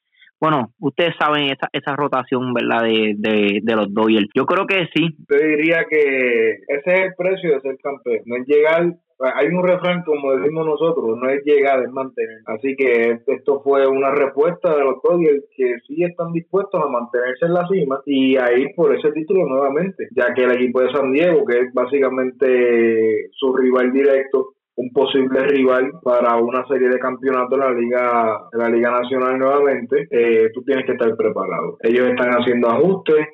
[0.46, 2.84] bueno, ustedes saben esa, esa rotación, ¿verdad?
[2.84, 3.16] De,
[3.64, 4.28] de, los Dodgers.
[4.36, 5.18] Yo creo que sí.
[5.28, 8.20] Yo diría que ese es el precio de ser campeón.
[8.26, 12.40] No es llegar hay un refrán como decimos nosotros, no es llegar, es mantener.
[12.48, 17.46] Así que esto fue una respuesta de los Dodgers que sí están dispuestos a mantenerse
[17.46, 20.92] en la cima y a ir por ese título nuevamente, ya que el equipo de
[20.92, 27.00] San Diego, que es básicamente su rival directo, un posible rival para una serie de
[27.00, 31.78] campeonatos en la liga en la liga nacional nuevamente eh, tú tienes que estar preparado.
[31.82, 33.28] Ellos están haciendo ajustes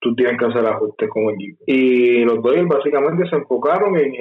[0.00, 1.64] tú tienes que hacer ajustes como equipo.
[1.66, 4.14] Y los Dodgers básicamente se enfocaron en,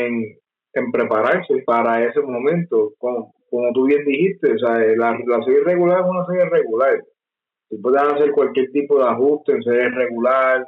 [0.74, 2.94] en, prepararse para ese momento.
[2.98, 7.04] Como, como tú bien dijiste o sea, la, la serie regular es una serie regular.
[7.70, 10.66] Tú puedes hacer cualquier tipo de ajuste en serie regular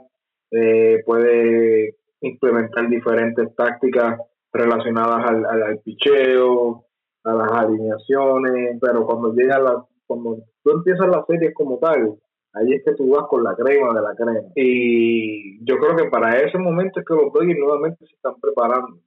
[0.52, 4.20] eh, puedes implementar diferentes tácticas
[4.58, 6.86] relacionadas al, al, picheo,
[7.24, 12.18] a las alineaciones, pero cuando llega la, cuando tú empiezas la serie como tal,
[12.54, 14.50] ahí es que tú vas con la crema de la crema.
[14.56, 19.00] Y yo creo que para ese momento es que los Dodgers nuevamente se están preparando.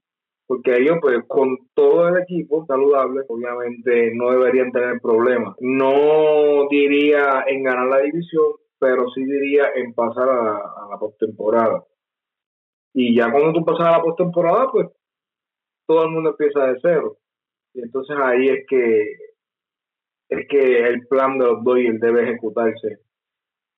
[0.46, 5.54] Porque ellos, pues, con todo el equipo saludable, obviamente no deberían tener problemas.
[5.60, 8.46] No diría en ganar la división,
[8.80, 11.84] pero sí diría en pasar a, a la postemporada.
[12.92, 14.88] Y ya cuando tú pasas a la postemporada, pues
[15.90, 17.16] todo el mundo empieza de cero.
[17.74, 19.16] Y entonces ahí es que
[20.28, 23.00] es que el plan de los Dodgers debe ejecutarse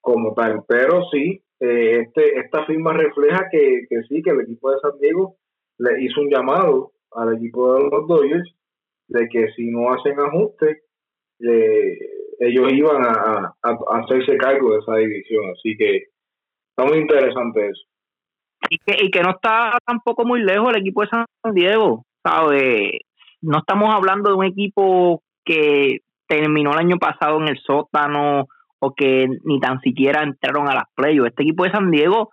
[0.02, 0.62] como tal.
[0.68, 5.36] Pero sí, eh, este esta firma refleja que, sí, que el equipo de San Diego
[5.78, 8.54] le hizo un llamado al equipo de los Dodgers
[9.08, 10.82] de que si no hacen ajustes,
[11.38, 15.44] ellos iban a, hacerse cargo de esa división.
[15.56, 16.08] Así que
[16.76, 17.91] está muy interesante eso
[18.70, 22.92] y que, y que no está tampoco muy lejos el equipo de San Diego, ¿sabes?
[23.40, 28.46] No estamos hablando de un equipo que terminó el año pasado en el sótano
[28.78, 31.30] o que ni tan siquiera entraron a las playoffs.
[31.30, 32.30] Este equipo de San Diego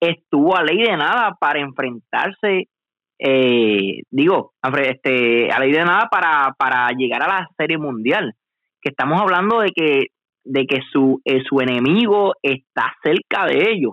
[0.00, 2.68] estuvo a ley de nada para enfrentarse,
[3.18, 8.34] eh, digo, este, a ley de nada para, para llegar a la Serie Mundial.
[8.80, 10.06] Que estamos hablando de que,
[10.44, 13.92] de que su, eh, su enemigo está cerca de ellos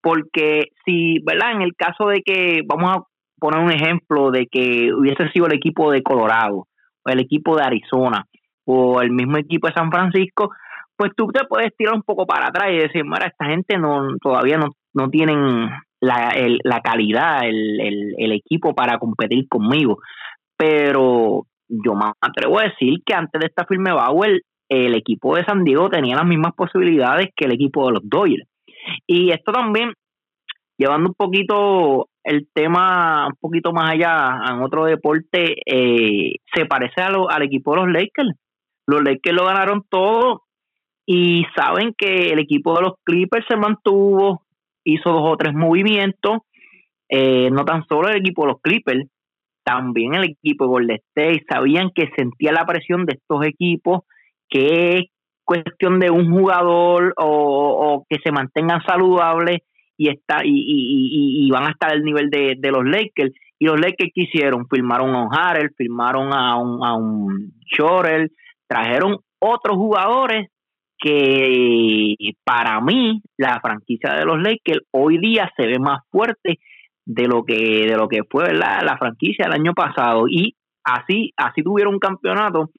[0.00, 1.52] porque si, ¿verdad?
[1.52, 3.02] En el caso de que, vamos a
[3.38, 6.66] poner un ejemplo de que hubiese sido el equipo de Colorado,
[7.04, 8.24] o el equipo de Arizona,
[8.64, 10.50] o el mismo equipo de San Francisco,
[10.96, 14.16] pues tú te puedes tirar un poco para atrás y decir, mira, esta gente no
[14.20, 15.68] todavía no, no tienen
[16.00, 19.98] la, la calidad, el, el, el equipo para competir conmigo.
[20.56, 25.44] Pero yo me atrevo a decir que antes de esta firme Bauer, el equipo de
[25.44, 28.48] San Diego tenía las mismas posibilidades que el equipo de los Dodgers.
[29.06, 29.92] Y esto también,
[30.78, 37.00] llevando un poquito el tema un poquito más allá en otro deporte, eh, se parece
[37.00, 38.32] a lo, al equipo de los Lakers.
[38.86, 40.42] Los Lakers lo ganaron todo
[41.06, 44.42] y saben que el equipo de los Clippers se mantuvo,
[44.84, 46.38] hizo dos o tres movimientos,
[47.08, 49.06] eh, no tan solo el equipo de los Clippers,
[49.64, 54.00] también el equipo de Golden State, sabían que sentía la presión de estos equipos
[54.48, 55.06] que
[55.46, 59.60] cuestión de un jugador o, que se mantengan saludables
[59.96, 63.32] y está y, y, van a estar al nivel de, los Lakers.
[63.58, 68.30] Y los Lakers quisieron firmaron a un Harrell firmaron a un a un Shorel
[68.66, 70.48] trajeron otros jugadores
[70.98, 76.58] que para mí la franquicia de los Lakers hoy día se ve más fuerte
[77.06, 80.26] de lo que de lo que fue la franquicia el año pasado.
[80.28, 82.70] Y así así tuvieron un campeonato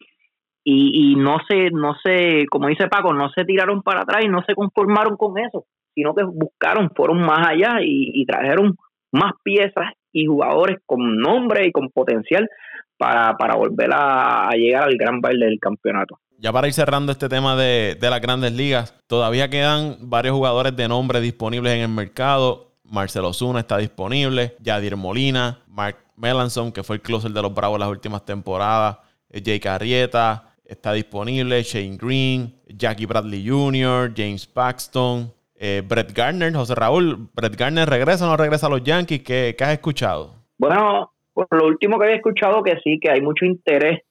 [0.69, 4.27] y, y no se no se como dice Paco no se tiraron para atrás y
[4.27, 8.75] no se conformaron con eso sino que buscaron fueron más allá y, trajeron
[9.11, 12.49] más piezas y jugadores con nombre y con potencial
[12.97, 16.19] para, para volver a, llegar al gran baile del campeonato.
[16.37, 20.75] Ya para ir cerrando este tema de, de las grandes ligas, todavía quedan varios jugadores
[20.75, 22.73] de nombre disponibles en el mercado.
[22.83, 27.79] Marcelo Zuna está disponible, Yadir Molina, Mark Melanson, que fue el closer de los Bravos
[27.79, 28.97] las últimas temporadas,
[29.31, 36.53] eh, Jake Arrieta está disponible, Shane Green, Jackie Bradley Jr., James Paxton, eh, Brett Gardner,
[36.53, 37.29] José Raúl.
[37.33, 39.23] ¿Brett Gardner regresa o no regresa a los Yankees?
[39.23, 40.35] ¿Qué, has escuchado?
[40.57, 44.01] Bueno, pues lo último que había escuchado que sí, que hay mucho interés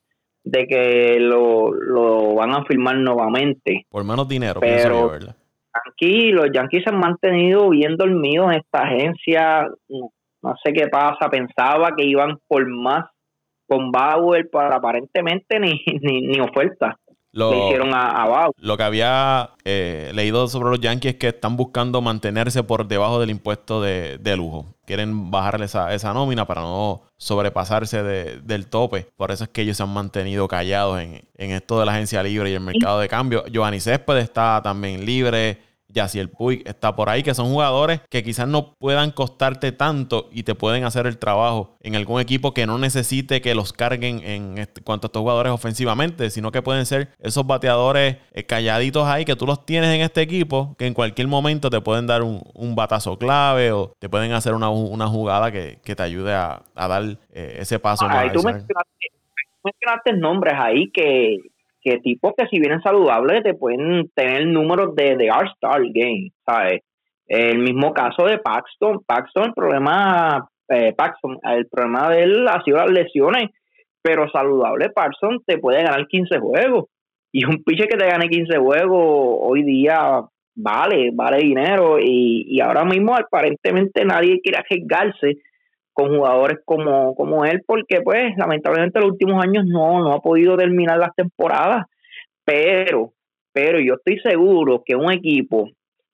[0.43, 3.85] de que lo, lo van a firmar nuevamente.
[3.89, 5.35] Por menos dinero, pero yo, ¿verdad?
[5.85, 9.67] Aquí los Yankees se han mantenido bien dormidos en esta agencia.
[9.89, 11.29] No, sé qué pasa.
[11.29, 13.05] Pensaba que iban por más
[13.67, 16.97] con Bauer, pero aparentemente ni, ni, ni oferta.
[17.33, 18.51] Lo, hicieron a, Bauer.
[18.57, 23.19] Lo que había eh, leído sobre los Yankees es que están buscando mantenerse por debajo
[23.19, 24.65] del impuesto de, de lujo.
[24.85, 29.07] Quieren bajarle esa, esa nómina para no sobrepasarse de, del tope.
[29.15, 32.23] Por eso es que ellos se han mantenido callados en, en esto de la agencia
[32.23, 33.45] libre y el mercado de cambio.
[33.51, 35.59] Giovanni Céspedes está también libre
[36.07, 40.29] si el Puig está por ahí, que son jugadores que quizás no puedan costarte tanto
[40.31, 44.21] y te pueden hacer el trabajo en algún equipo que no necesite que los carguen
[44.23, 49.07] en este, cuanto a estos jugadores ofensivamente, sino que pueden ser esos bateadores eh, calladitos
[49.07, 52.21] ahí que tú los tienes en este equipo, que en cualquier momento te pueden dar
[52.23, 52.37] un,
[52.75, 54.67] batazo clave o te pueden hacer una,
[55.07, 58.05] jugada que, te ayude a, dar eh, ese paso.
[58.07, 61.37] Ahí tú mencionaste nombres ahí que,
[61.87, 66.81] que tipos que si vienen saludables te pueden tener números de, de All-Star Game, ¿sabes?
[67.27, 72.61] El mismo caso de Paxton, Paxton, el problema, eh, Paxton, el problema de él ha
[72.63, 73.49] sido las lesiones,
[74.01, 76.85] pero saludable Paxton te puede ganar 15 juegos.
[77.31, 80.21] Y un piche que te gane 15 juegos hoy día
[80.55, 81.99] vale, vale dinero.
[81.99, 85.37] Y, y ahora mismo aparentemente nadie quiere arriesgarse
[85.97, 90.55] con jugadores como, como él, porque pues lamentablemente los últimos años no, no ha podido
[90.55, 91.87] terminar las temporadas,
[92.45, 93.13] pero,
[93.51, 95.71] pero yo estoy seguro que un equipo,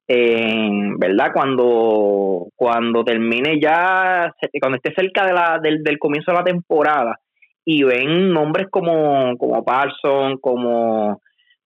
[0.08, 1.32] ¿verdad?
[1.34, 7.20] Cuando, cuando termine ya, cuando esté cerca de la, del, del comienzo de la temporada
[7.66, 11.20] y ven nombres como, como Parson, como,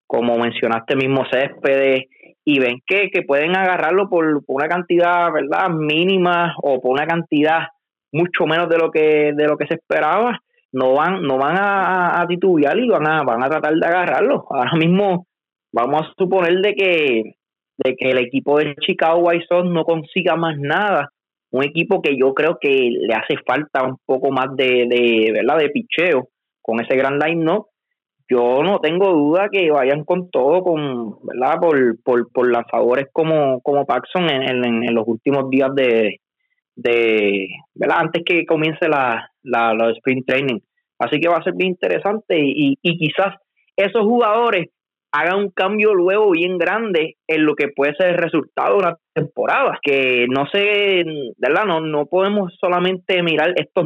[0.07, 2.05] como mencionaste mismo Céspedes,
[2.43, 5.69] y ven que, que pueden agarrarlo por, por una cantidad, ¿verdad?
[5.69, 7.67] Mínima o por una cantidad
[8.11, 10.39] mucho menos de lo que de lo que se esperaba
[10.71, 14.45] no van no van a, a titubear y van a van a tratar de agarrarlo.
[14.49, 15.27] Ahora mismo
[15.71, 17.23] vamos a suponer de que
[17.77, 21.11] de que el equipo de Chicago White Sox no consiga más nada.
[21.51, 25.57] Un equipo que yo creo que le hace falta un poco más de, de verdad
[25.57, 26.29] de picheo
[26.61, 27.67] con ese gran line no
[28.29, 33.61] yo no tengo duda que vayan con todo con verdad por, por, por lanzadores como
[33.61, 36.19] como Paxson en, en los últimos días de,
[36.77, 37.97] de, ¿verdad?
[37.99, 40.59] Antes que comience la, la, sprint training.
[40.99, 43.35] Así que va a ser bien interesante y, y quizás
[43.75, 44.69] esos jugadores
[45.11, 48.97] hagan un cambio luego bien grande en lo que puede ser el resultado de una
[49.13, 49.79] temporada.
[49.81, 51.03] Que no sé,
[51.37, 51.65] ¿verdad?
[51.65, 53.85] No, no podemos solamente mirar estos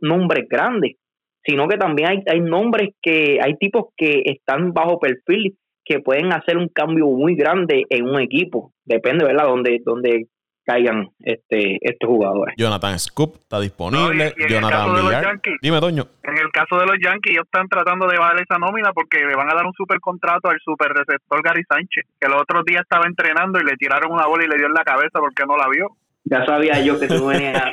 [0.00, 0.96] nombres grandes,
[1.44, 6.32] sino que también hay, hay nombres que, hay tipos que están bajo perfil que pueden
[6.32, 8.72] hacer un cambio muy grande en un equipo.
[8.84, 9.46] Depende, ¿verdad?
[9.46, 10.26] Donde, donde
[10.68, 12.54] caigan este, estos jugadores.
[12.58, 14.34] Jonathan Scoop está disponible.
[14.50, 15.40] Jonathan Villar.
[15.62, 16.04] Dime, Doño.
[16.22, 19.34] En el caso de los Yankees, ellos están tratando de bajar esa nómina porque le
[19.34, 22.80] van a dar un super contrato al super receptor Gary Sánchez, que el otro día
[22.80, 25.56] estaba entrenando y le tiraron una bola y le dio en la cabeza porque no
[25.56, 25.88] la vio.
[26.24, 27.72] Ya sabía yo que tú venías.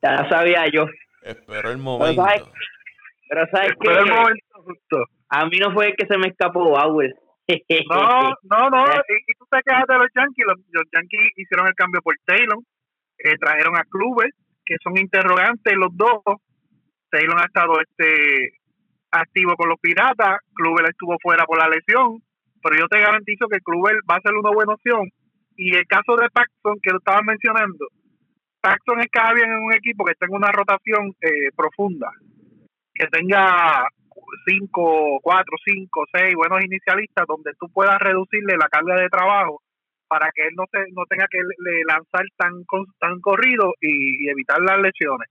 [0.00, 0.86] ya sabía yo.
[1.24, 2.24] Espero el momento.
[3.28, 4.96] Pero sabes, que el momento justo.
[5.28, 7.16] A mí no fue el que se me escapó Bauer.
[7.90, 8.84] No, no, no.
[9.08, 10.46] Y, te quejas los Yankees.
[10.72, 12.58] Los, Yankees hicieron el cambio por Taylor.
[13.18, 14.30] Eh, trajeron a clubes
[14.64, 16.22] que son interrogantes los dos.
[17.10, 18.52] Taylor ha estado este
[19.10, 20.38] activo con los Piratas.
[20.54, 22.22] Kluber estuvo fuera por la lesión.
[22.62, 25.08] Pero yo te garantizo que Kluber va a ser una buena opción.
[25.56, 27.86] Y el caso de Paxton, que lo estaba mencionando,
[28.60, 32.10] Paxton es cada bien en un equipo que tenga una rotación eh, profunda,
[32.94, 33.88] que tenga
[34.46, 39.60] cinco, cuatro, cinco, seis buenos inicialistas donde tú puedas reducirle la carga de trabajo
[40.08, 41.38] para que él no se, no tenga que
[41.86, 42.64] lanzar tan
[42.98, 45.28] tan corrido y, evitar las lesiones.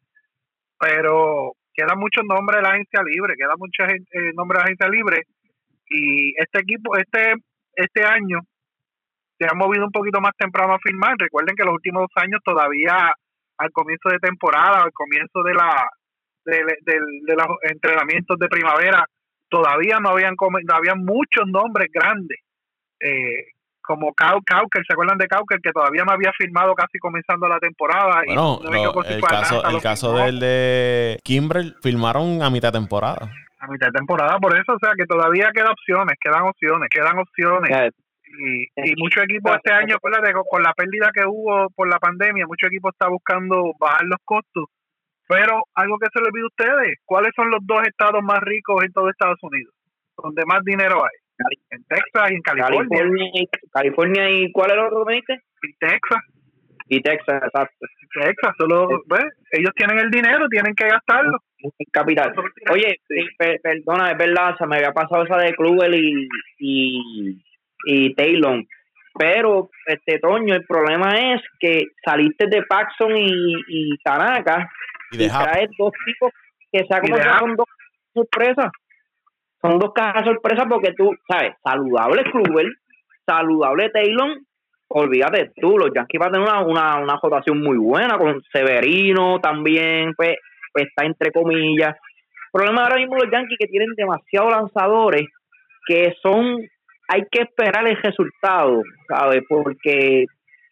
[0.80, 4.90] Pero quedan muchos nombres de la agencia libre, queda muchos eh, nombres de la agencia
[4.90, 5.24] libre
[5.90, 7.34] y este equipo este
[7.74, 8.40] este año
[9.40, 11.16] se ha movido un poquito más temprano a firmar.
[11.18, 13.14] Recuerden que los últimos dos años todavía
[13.58, 15.90] al comienzo de temporada, al comienzo de la
[16.52, 19.06] de, los entrenamientos de primavera,
[19.50, 22.40] todavía no habían no habían muchos nombres grandes
[23.00, 23.46] eh,
[23.88, 25.60] como Cauker, ¿se acuerdan de Cauker?
[25.62, 28.22] Que todavía no había firmado casi comenzando la temporada.
[28.26, 28.60] Bueno,
[29.08, 33.32] el, caso, el caso del de Kimbrel firmaron a mitad de temporada.
[33.60, 37.18] A mitad de temporada, por eso, o sea, que todavía quedan opciones, quedan opciones, quedan
[37.18, 37.94] opciones.
[38.28, 42.68] Y, y muchos equipos este año, con la pérdida que hubo por la pandemia, muchos
[42.68, 44.66] equipos están buscando bajar los costos.
[45.28, 48.84] Pero algo que se les olvide a ustedes, ¿cuáles son los dos estados más ricos
[48.84, 49.74] en todo Estados Unidos?
[50.18, 51.18] Donde más dinero hay
[51.70, 53.00] en Texas y en California.
[53.72, 56.24] California, y, ¿cuál es el otro me Y Texas.
[56.90, 57.86] Y Texas, exacto.
[58.14, 58.88] Texas, solo,
[59.52, 61.38] ellos tienen el dinero, tienen que gastarlo.
[61.92, 62.34] capital.
[62.72, 62.96] Oye,
[63.62, 66.28] perdona, es verdad, se me había pasado esa de Kluber y,
[66.60, 67.44] y,
[67.86, 68.64] y Taylor.
[69.20, 74.70] Pero, este Toño, el problema es que saliste de Paxson y, y Tanaka
[75.12, 76.32] y, traes dos tipos
[76.72, 77.68] que se como dos
[78.14, 78.72] sorpresas
[79.62, 81.54] son dos cajas sorpresa porque tú, ¿sabes?
[81.64, 82.68] Saludable Kluber,
[83.26, 84.38] saludable Taylor,
[84.90, 89.40] olvídate tú, los Yankees van a tener una, una, una jotación muy buena con Severino
[89.42, 90.38] también, pues,
[90.74, 91.96] pues está entre comillas.
[91.96, 95.28] El problema ahora mismo los Yankees que tienen demasiados lanzadores
[95.88, 96.60] que son,
[97.08, 99.42] hay que esperar el resultado, ¿sabes?
[99.48, 100.26] Porque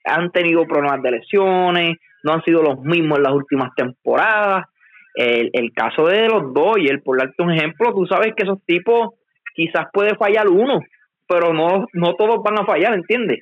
[0.03, 4.65] han tenido problemas de lesiones, no han sido los mismos en las últimas temporadas
[5.15, 9.15] el, el caso de los Dodgers, por darte un ejemplo, tú sabes que esos tipos
[9.55, 10.82] quizás puede fallar uno,
[11.28, 13.39] pero no, no todos van a fallar, ¿entiendes?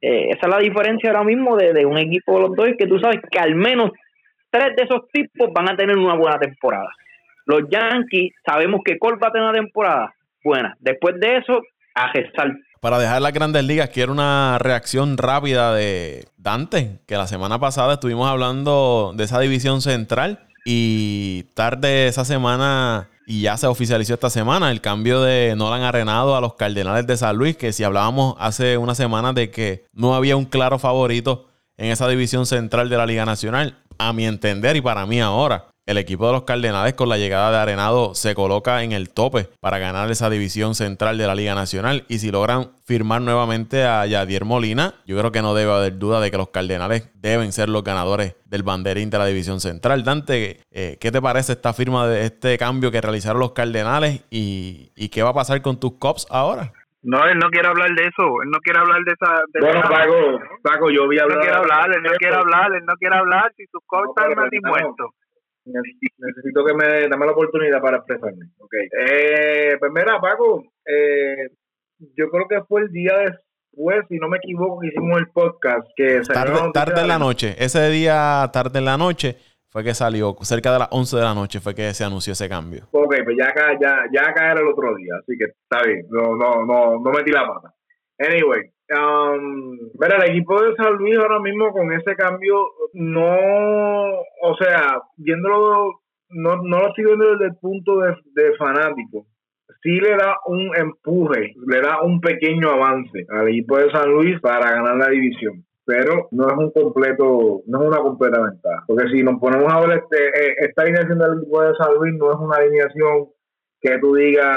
[0.00, 2.98] Eh, esa es la diferencia ahora mismo de, un equipo de los Dodgers, que tú
[3.00, 3.90] sabes que al menos
[4.50, 6.88] tres de esos tipos van a tener una buena temporada.
[7.44, 10.14] Los Yankees sabemos que Cole va a tener una temporada
[10.44, 10.76] buena.
[10.78, 11.60] Después de eso,
[11.94, 12.54] a gestar.
[12.80, 17.94] Para dejar las grandes ligas, quiero una reacción rápida de Dante, que la semana pasada
[17.94, 24.30] estuvimos hablando de esa división central y tarde esa semana, y ya se oficializó esta
[24.30, 28.34] semana, el cambio de Nolan Arenado a los Cardenales de San Luis, que si hablábamos
[28.38, 32.96] hace una semana de que no había un claro favorito en esa división central de
[32.96, 36.94] la Liga Nacional, a mi entender y para mí ahora, el equipo de los Cardenales
[36.94, 41.18] con la llegada de Arenado se coloca en el tope para ganar esa división central
[41.18, 42.04] de la Liga Nacional.
[42.06, 46.20] Y si logran firmar nuevamente a Yadier Molina, yo creo que no debe haber duda
[46.20, 50.04] de que los Cardenales deben ser los ganadores del banderín de la división central.
[50.04, 54.92] Dante, eh, ¿qué te parece esta firma de este cambio que realizaron los Cardenales y,
[55.08, 56.72] qué va a pasar con tus Cops ahora?
[57.02, 58.42] No, él no quiere hablar de eso.
[58.44, 59.42] Él no quiere hablar de esa.
[59.52, 61.38] De bueno, Paco, Paco, yo voy a hablar.
[61.38, 63.52] No quiere hablar, él no quiere hablar, él no quiere hablar.
[63.56, 65.10] Si sus Cops están más muertos
[65.64, 68.46] necesito que me dame la oportunidad para expresarme.
[68.58, 68.88] Okay.
[69.06, 71.50] Eh, pues mira, Paco, eh,
[72.16, 75.86] yo creo que fue el día después, si no me equivoco, que hicimos el podcast.
[75.96, 79.36] que Tarde, tarde en la noche, ese día, tarde en la noche,
[79.70, 82.48] fue que salió, cerca de las 11 de la noche fue que se anunció ese
[82.48, 82.88] cambio.
[82.90, 86.06] Ok, pues ya acá, ya, ya acá era el otro día, así que está bien,
[86.10, 87.74] no, no, no, no metí la pata.
[88.18, 93.28] Anyway, Um, el equipo de San Luis ahora mismo con ese cambio no,
[94.42, 99.26] o sea, viéndolo, no, no lo estoy viendo desde el punto de, de fanático.
[99.82, 104.40] Sí le da un empuje, le da un pequeño avance al equipo de San Luis
[104.40, 108.84] para ganar la división pero no es un completo, no es una completa ventaja.
[108.86, 112.14] Porque si nos ponemos a ver este, eh, esta alineación del equipo de San Luis
[112.14, 113.26] no es una alineación
[113.80, 114.56] que tú digas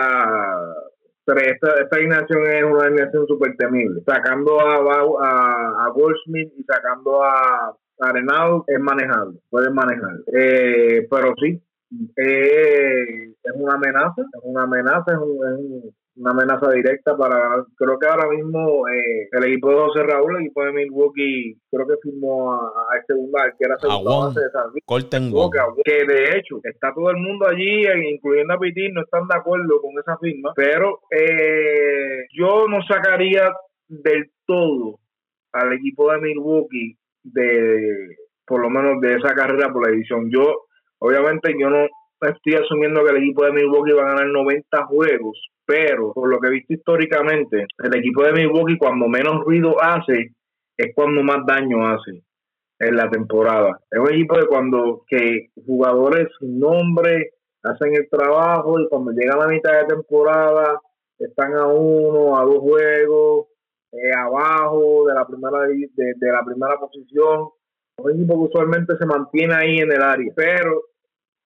[1.25, 4.01] pero esta, esta alineación es una alineación súper temible.
[4.05, 10.15] Sacando a, a, a Goldsmith y sacando a Arenado es manejable, pueden manejar.
[10.33, 11.61] Eh, pero sí,
[12.17, 18.07] eh, es una amenaza, es una amenaza, es un, una amenaza directa para, creo que
[18.07, 22.53] ahora mismo eh, el equipo de José Raúl, el equipo de Milwaukee, creo que firmó
[22.53, 22.57] a,
[22.91, 23.13] a este
[23.57, 24.71] que era segundo base de San
[25.83, 29.81] que de hecho está todo el mundo allí, incluyendo a Pitín, no están de acuerdo
[29.81, 33.51] con esa firma, pero eh, yo no sacaría
[33.87, 34.99] del todo
[35.53, 40.29] al equipo de Milwaukee de por lo menos de esa carrera por la edición.
[40.29, 40.65] Yo,
[40.99, 41.87] obviamente, yo no
[42.21, 46.39] estoy asumiendo que el equipo de Milwaukee va a ganar 90 juegos, pero por lo
[46.39, 50.33] que he visto históricamente, el equipo de Milwaukee cuando menos ruido hace
[50.77, 52.23] es cuando más daño hace
[52.79, 53.79] en la temporada.
[53.89, 57.31] Es un equipo de cuando que jugadores sin nombre
[57.63, 60.81] hacen el trabajo y cuando llega la mitad de temporada
[61.17, 63.47] están a uno, a dos juegos,
[63.91, 67.49] eh, abajo de la primera de, de, la primera posición.
[67.97, 70.81] Un equipo que usualmente se mantiene ahí en el área, pero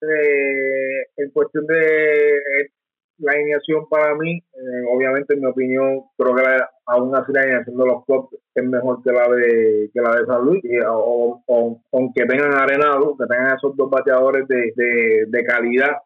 [0.01, 2.71] eh, en cuestión de
[3.19, 6.43] la alineación para mí, eh, obviamente en mi opinión, creo que
[6.85, 10.25] aún así la alineación de los clubs es mejor que la de que la de
[10.25, 14.73] San Luis, o, aunque tengan arenado, que tengan esos dos bateadores de,
[15.27, 15.97] de, calidad,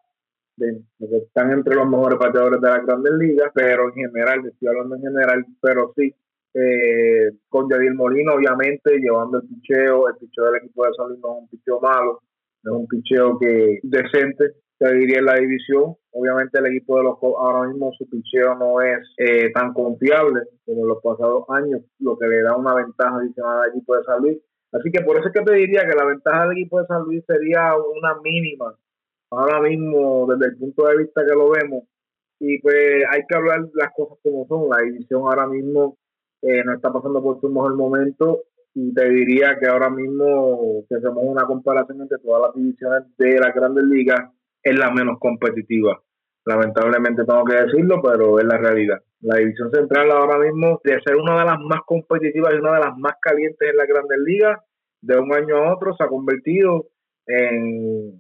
[0.56, 4.68] de, que están entre los mejores bateadores de las grandes ligas, pero en general, estoy
[4.68, 6.14] hablando en general, pero sí,
[6.54, 11.20] eh, con Javier Molina, obviamente, llevando el picheo, el picheo del equipo de San Luis
[11.22, 12.22] no es un picheo malo,
[12.64, 15.96] es un picheo que decente, te diría en la división.
[16.12, 20.82] Obviamente el equipo de los ahora mismo su picheo no es eh, tan confiable como
[20.82, 24.22] en los pasados años, lo que le da una ventaja adicional al equipo de San
[24.22, 24.38] Luis.
[24.72, 27.04] Así que por eso es que te diría que la ventaja del equipo de San
[27.04, 28.76] Luis sería una mínima
[29.30, 31.84] ahora mismo desde el punto de vista que lo vemos.
[32.40, 34.68] Y pues hay que hablar las cosas como son.
[34.70, 35.98] La división ahora mismo
[36.42, 41.24] eh, no está pasando por su mejor momento y te diría que ahora mismo, hacemos
[41.24, 44.32] una comparación entre todas las divisiones de las grandes ligas,
[44.64, 46.02] es la menos competitiva.
[46.46, 49.02] Lamentablemente tengo que decirlo, pero es la realidad.
[49.22, 52.80] La división central ahora mismo, de ser una de las más competitivas y una de
[52.80, 54.60] las más calientes en las grandes ligas,
[55.02, 56.88] de un año a otro se ha convertido
[57.28, 58.18] en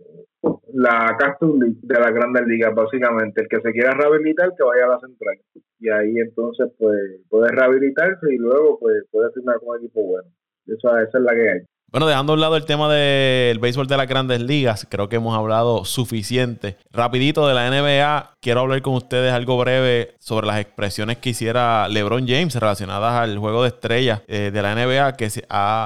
[0.73, 3.41] la Cactus League de las grandes ligas, básicamente.
[3.41, 5.37] El que se quiera rehabilitar, que vaya a la central.
[5.79, 10.29] Y ahí entonces, pues, puede rehabilitarse y luego, pues, puede firmar con un equipo bueno.
[10.67, 11.59] esa es la que hay.
[11.91, 15.17] Bueno, dejando a un lado el tema del béisbol de las grandes ligas, creo que
[15.17, 16.77] hemos hablado suficiente.
[16.93, 21.89] Rapidito de la NBA, quiero hablar con ustedes algo breve sobre las expresiones que hiciera
[21.89, 25.29] LeBron James relacionadas al juego de estrellas eh, de la NBA, que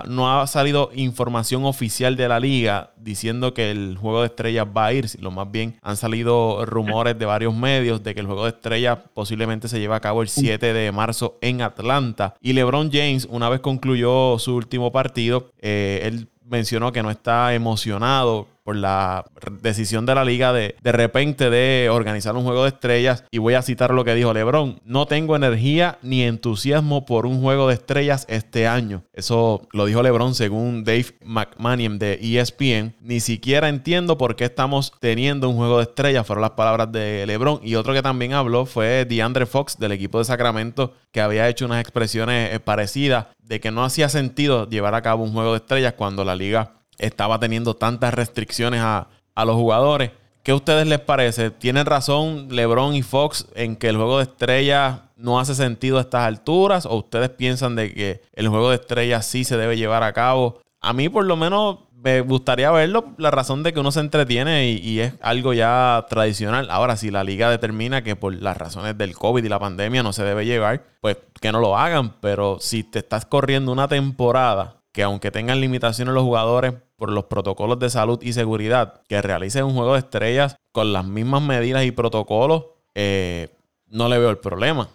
[0.08, 4.88] no ha salido información oficial de la liga diciendo que el juego de estrellas va
[4.88, 8.43] a ir, lo más bien han salido rumores de varios medios de que el juego
[8.43, 12.36] de estrellas posiblemente se lleve a cabo el 7 de marzo en Atlanta.
[12.41, 17.54] Y LeBron James, una vez concluyó su último partido, eh, él mencionó que no está
[17.54, 19.26] emocionado por la
[19.61, 23.24] decisión de la liga de de repente de organizar un juego de estrellas.
[23.30, 24.82] Y voy a citar lo que dijo Lebron.
[24.84, 29.03] No tengo energía ni entusiasmo por un juego de estrellas este año.
[29.13, 32.95] Eso lo dijo Lebron según Dave McMahon de ESPN.
[33.01, 36.26] Ni siquiera entiendo por qué estamos teniendo un juego de estrellas.
[36.26, 37.59] Fueron las palabras de Lebron.
[37.61, 41.66] Y otro que también habló fue DeAndre Fox del equipo de Sacramento que había hecho
[41.66, 45.57] unas expresiones eh, parecidas de que no hacía sentido llevar a cabo un juego de
[45.59, 49.08] estrellas cuando la liga estaba teniendo tantas restricciones a,
[49.46, 50.12] los jugadores.
[50.43, 51.50] ¿Qué a ustedes les parece?
[51.50, 56.02] ¿Tienen razón LeBron y Fox en que el juego de estrellas no hace sentido a
[56.02, 56.86] estas alturas?
[56.86, 60.62] ¿O ustedes piensan de que el juego de estrellas sí se debe llevar a cabo?
[60.80, 64.70] A mí por lo menos me gustaría verlo, la razón de que uno se entretiene
[64.70, 66.70] y, es algo ya tradicional.
[66.70, 70.14] Ahora, si la liga determina que por las razones del COVID y la pandemia no
[70.14, 72.14] se debe llevar, pues que no lo hagan.
[72.22, 77.26] Pero si te estás corriendo una temporada que aunque tengan limitaciones los jugadores por los
[77.26, 81.84] protocolos de salud y seguridad, que realicen un juego de estrellas con las mismas medidas
[81.86, 83.50] y protocolos, eh,
[83.91, 84.88] no le veo el problema.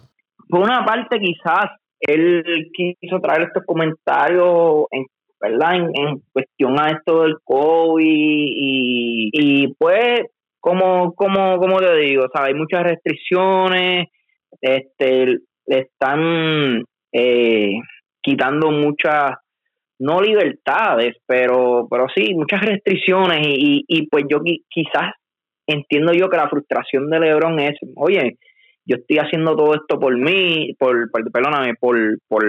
[0.49, 1.65] Por una parte, quizás
[1.99, 5.05] él quiso traer estos comentarios en,
[5.39, 5.75] ¿verdad?
[5.75, 8.49] En, cuestión a esto del COVID
[9.31, 10.21] y, pues,
[10.59, 14.07] como, como, como te digo, hay muchas restricciones,
[14.61, 15.37] este,
[15.67, 16.83] le están
[17.13, 17.75] eh,
[18.19, 19.35] quitando muchas
[20.01, 25.13] no libertades, pero, pero sí, muchas restricciones y, y, pues yo quizás
[25.67, 28.39] entiendo yo que la frustración de Lebron es, oye,
[28.83, 32.43] yo estoy haciendo todo esto por mí, por, perdóname, por, por,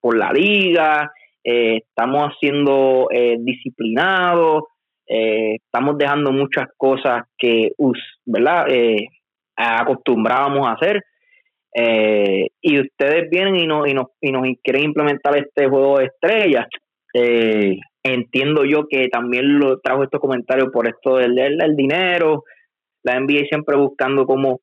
[0.00, 1.12] por la liga,
[1.44, 4.62] eh, estamos haciendo eh, disciplinados,
[5.06, 7.72] eh, estamos dejando muchas cosas que,
[8.24, 8.64] ¿verdad?
[8.70, 9.08] Eh,
[9.56, 11.02] acostumbrábamos a hacer
[11.80, 16.06] eh, y ustedes vienen y nos, y, nos, y nos quieren implementar este juego de
[16.06, 16.66] estrellas.
[17.14, 22.42] Eh, entiendo yo que también lo trajo estos comentarios por esto del, del, dinero,
[23.04, 24.60] la NBA siempre buscando cómo,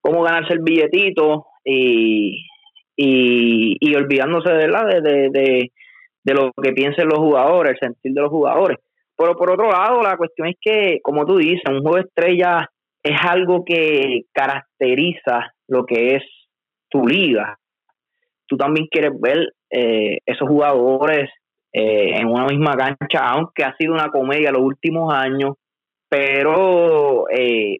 [0.00, 2.46] cómo ganarse el billetito y,
[2.96, 5.70] y, y olvidándose de, la, de, de,
[6.24, 8.78] de, lo que piensen los jugadores, el sentir de los jugadores.
[9.18, 12.64] Pero por otro lado, la cuestión es que, como tú dices, un juego de estrellas
[13.02, 16.22] es algo que caracteriza lo que es
[16.94, 17.58] tu liga,
[18.46, 21.28] tú también quieres ver eh, esos jugadores
[21.72, 25.54] eh, en una misma cancha, aunque ha sido una comedia los últimos años,
[26.08, 27.78] pero eh,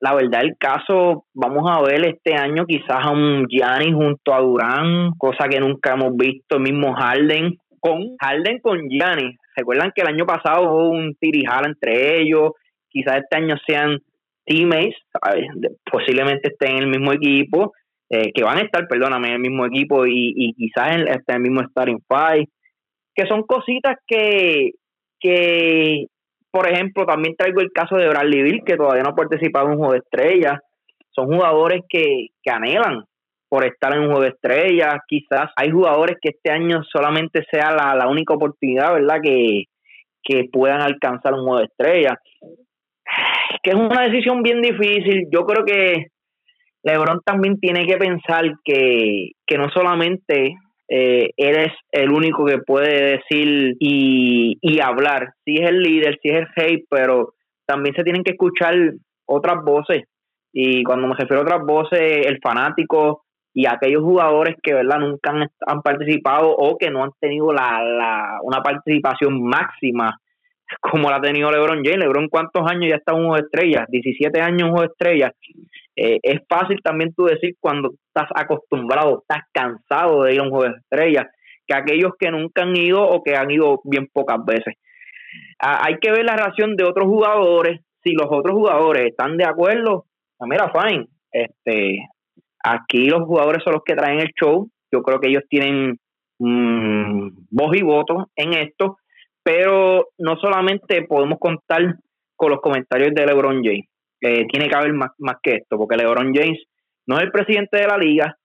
[0.00, 4.40] la verdad el caso, vamos a ver este año quizás a un Gianni junto a
[4.40, 9.36] Durán, cosa que nunca hemos visto, el mismo Harden, con Harden con Gianni.
[9.54, 12.52] Recuerdan que el año pasado hubo un tirijala entre ellos,
[12.88, 13.98] quizás este año sean
[14.46, 14.96] teammates,
[15.90, 17.72] posiblemente estén en el mismo equipo,
[18.14, 21.62] eh, que van a estar, perdóname, en el mismo equipo y, quizás en, el mismo
[21.68, 22.46] starting five,
[23.12, 24.70] que son cositas que,
[25.18, 26.06] que,
[26.50, 29.72] por ejemplo, también traigo el caso de Bradley Bill, que todavía no ha participado en
[29.72, 30.60] un juego de estrellas.
[31.10, 33.04] Son jugadores que, que anhelan
[33.48, 34.94] por estar en un juego de estrellas.
[35.08, 39.18] Quizás hay jugadores que este año solamente sea la, la única oportunidad, ¿verdad?
[39.22, 39.64] Que,
[40.22, 42.18] que puedan alcanzar un juego de estrellas.
[43.62, 45.26] Que es una decisión bien difícil.
[45.32, 46.13] Yo creo que
[46.84, 50.54] LeBron también tiene que pensar que, que no solamente
[50.88, 55.32] eh, eres el único que puede decir y, y hablar.
[55.44, 57.34] Si es el líder, si es el rey, pero
[57.66, 58.74] también se tienen que escuchar
[59.26, 60.04] otras voces.
[60.52, 63.24] Y cuando me refiero a otras voces, el fanático
[63.54, 65.32] y aquellos jugadores que verdad nunca
[65.66, 70.20] han, participado o que no han tenido la, la, una participación máxima
[70.80, 71.98] como la ha tenido LeBron James.
[71.98, 73.84] LeBron, ¿cuántos años ya está un juego de estrellas?
[73.88, 75.32] 17 años un juego de estrellas.
[75.96, 80.50] Eh, es fácil también tú decir cuando estás acostumbrado, estás cansado de ir a un
[80.50, 81.26] juego de estrellas,
[81.66, 84.74] que aquellos que nunca han ido o que han ido bien pocas veces.
[85.58, 87.80] Ah, hay que ver la reacción de otros jugadores.
[88.02, 90.04] Si los otros jugadores están de acuerdo,
[90.36, 91.06] pues mira, fine.
[91.32, 92.06] Este,
[92.62, 94.68] aquí los jugadores son los que traen el show.
[94.92, 95.98] Yo creo que ellos tienen
[96.38, 98.98] mm, voz y voto en esto,
[99.44, 101.96] pero no solamente podemos contar
[102.34, 103.86] con los comentarios de LeBron James
[104.50, 106.58] tiene que haber más, más que esto, porque LeBron James
[107.06, 108.36] no es el presidente de la liga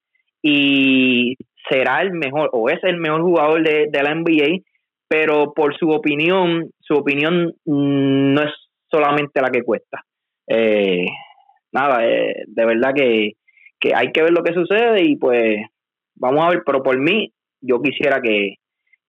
[0.41, 1.35] y
[1.69, 4.63] será el mejor o es el mejor jugador de, la NBA,
[5.07, 8.51] pero por su opinión, su opinión no es
[8.89, 10.01] solamente la que cuesta.
[10.47, 11.05] Eh,
[11.71, 13.33] nada, eh, de verdad que,
[13.79, 15.57] que hay que ver lo que sucede y pues
[16.15, 17.31] vamos a ver, pero por mí
[17.61, 18.55] yo quisiera que,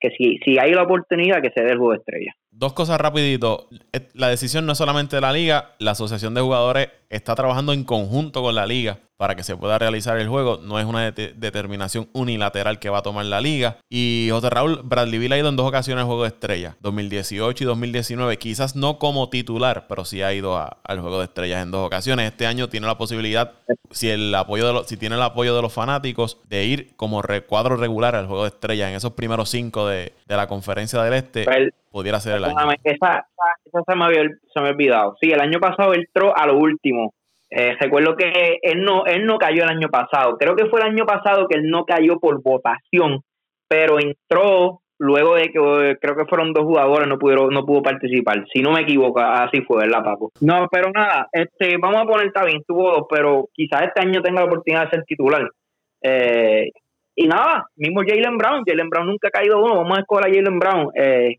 [0.01, 2.35] que si, si hay la oportunidad que se dé el juego estrella.
[2.61, 3.71] Dos cosas rapidito.
[4.13, 7.85] La decisión no es solamente de la liga, la asociación de jugadores está trabajando en
[7.85, 10.61] conjunto con la liga para que se pueda realizar el juego.
[10.63, 13.79] No es una determinación unilateral que va a tomar la liga.
[13.89, 17.65] Y José Raúl, Bradley Bill ha ido en dos ocasiones al juego de estrella, 2018
[17.65, 18.37] y 2019.
[18.37, 22.31] Quizás no como titular, pero sí ha ido al juego de estrellas en dos ocasiones.
[22.31, 23.53] Este año tiene la posibilidad,
[23.91, 27.77] si el apoyo de si tiene el apoyo de los fanáticos, de ir como cuadro
[27.77, 31.47] regular al juego de estrellas en esos primeros cinco de, la conferencia del este.
[31.91, 32.57] Pudiera ser el año.
[32.85, 33.27] Esa,
[33.65, 35.17] esa, se, me había, se me ha olvidado.
[35.21, 37.15] Sí, el año pasado entró a lo último.
[37.51, 40.37] Eh, recuerdo que él no, él no cayó el año pasado.
[40.39, 43.23] Creo que fue el año pasado que él no cayó por votación,
[43.69, 48.45] pero entró luego de que creo que fueron dos jugadores no pudieron no pudo participar.
[48.53, 52.31] Si no me equivoco así fue verdad Paco no pero nada este vamos a poner
[52.45, 55.49] bien tuvo dos pero quizás este año tenga la oportunidad de ser titular.
[56.03, 56.71] Eh,
[57.17, 58.63] y nada mismo Jalen Brown.
[58.67, 59.77] Jalen Brown nunca ha caído uno.
[59.77, 60.89] Vamos a escoger a Jalen Brown.
[60.95, 61.37] Eh,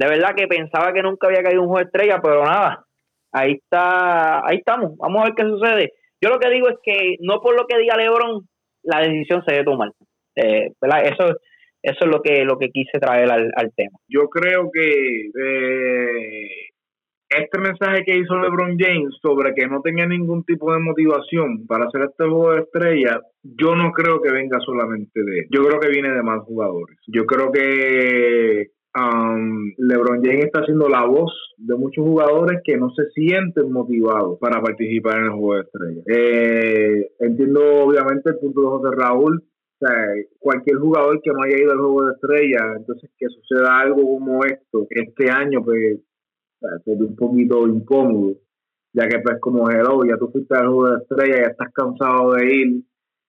[0.00, 2.84] de verdad que pensaba que nunca había caído un juego de estrella pero nada
[3.32, 5.92] ahí está, ahí estamos, vamos a ver qué sucede.
[6.20, 8.46] Yo lo que digo es que no por lo que diga LeBron,
[8.82, 9.90] la decisión se debe tomar.
[10.36, 10.70] Eh,
[11.04, 11.36] Eso,
[11.82, 13.98] eso es lo que, lo que quise traer al, tema.
[14.08, 16.50] Yo creo que eh,
[17.30, 21.86] este mensaje que hizo LeBron James sobre que no tenía ningún tipo de motivación para
[21.86, 25.46] hacer este juego de estrella, yo no creo que venga solamente de él.
[25.50, 26.98] Yo creo que viene de más jugadores.
[27.06, 32.90] Yo creo que um, LeBron James está siendo la voz de muchos jugadores que no
[32.90, 36.02] se sienten motivados para participar en el juego de estrella.
[36.06, 39.44] Eh, entiendo obviamente el punto de José Raúl.
[39.82, 39.96] O sea,
[40.38, 44.44] cualquier jugador que no haya ido al juego de estrella, entonces que suceda algo como
[44.44, 46.00] esto este año, pues
[46.84, 48.36] sería un poquito incómodo,
[48.92, 52.34] ya que pues como hello, ya tú fuiste al juego de estrella, ya estás cansado
[52.34, 52.82] de ir,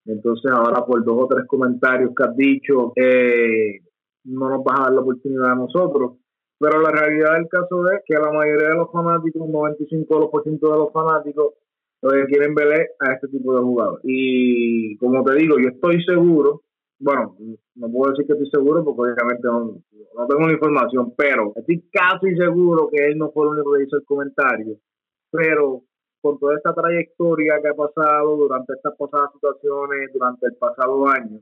[0.05, 3.79] entonces ahora por dos o tres comentarios que has dicho, eh,
[4.25, 6.17] no nos vas a dar la oportunidad a nosotros.
[6.59, 10.77] Pero la realidad del caso es que la mayoría de los fanáticos, un 95% de
[10.77, 11.53] los fanáticos,
[12.01, 14.01] lo que quieren ver a este tipo de jugadores.
[14.03, 16.61] Y como te digo, yo estoy seguro,
[16.99, 17.35] bueno,
[17.75, 19.81] no puedo decir que estoy seguro porque obviamente no,
[20.15, 23.97] no tengo información, pero estoy casi seguro que él no fue el único que hizo
[23.97, 24.77] el comentario.
[25.31, 25.81] Pero
[26.21, 31.39] con toda esta trayectoria que ha pasado durante estas pasadas situaciones, durante el pasado año,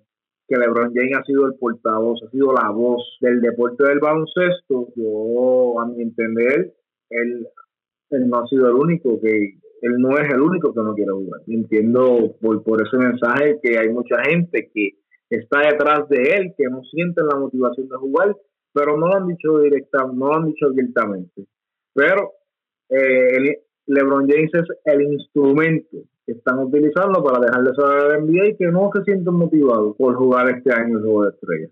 [0.49, 4.87] que LeBron James ha sido el portavoz, ha sido la voz del deporte del baloncesto,
[4.95, 6.73] yo, a mi entender,
[7.11, 7.47] él,
[8.09, 11.41] no ha sido el único que, él no es el único que no quiere jugar.
[11.47, 14.95] Entiendo por, ese mensaje que hay mucha gente que
[15.29, 18.35] está detrás de él, que no sienten la motivación de jugar,
[18.73, 21.45] pero no lo han dicho directa, no lo han dicho abiertamente.
[21.93, 22.33] Pero
[22.89, 25.97] eh, LeBron James es el instrumento
[26.31, 30.15] están utilizando para dejar de saber el NBA y que no se sienten motivados por
[30.15, 31.71] jugar este año el juego de estrellas.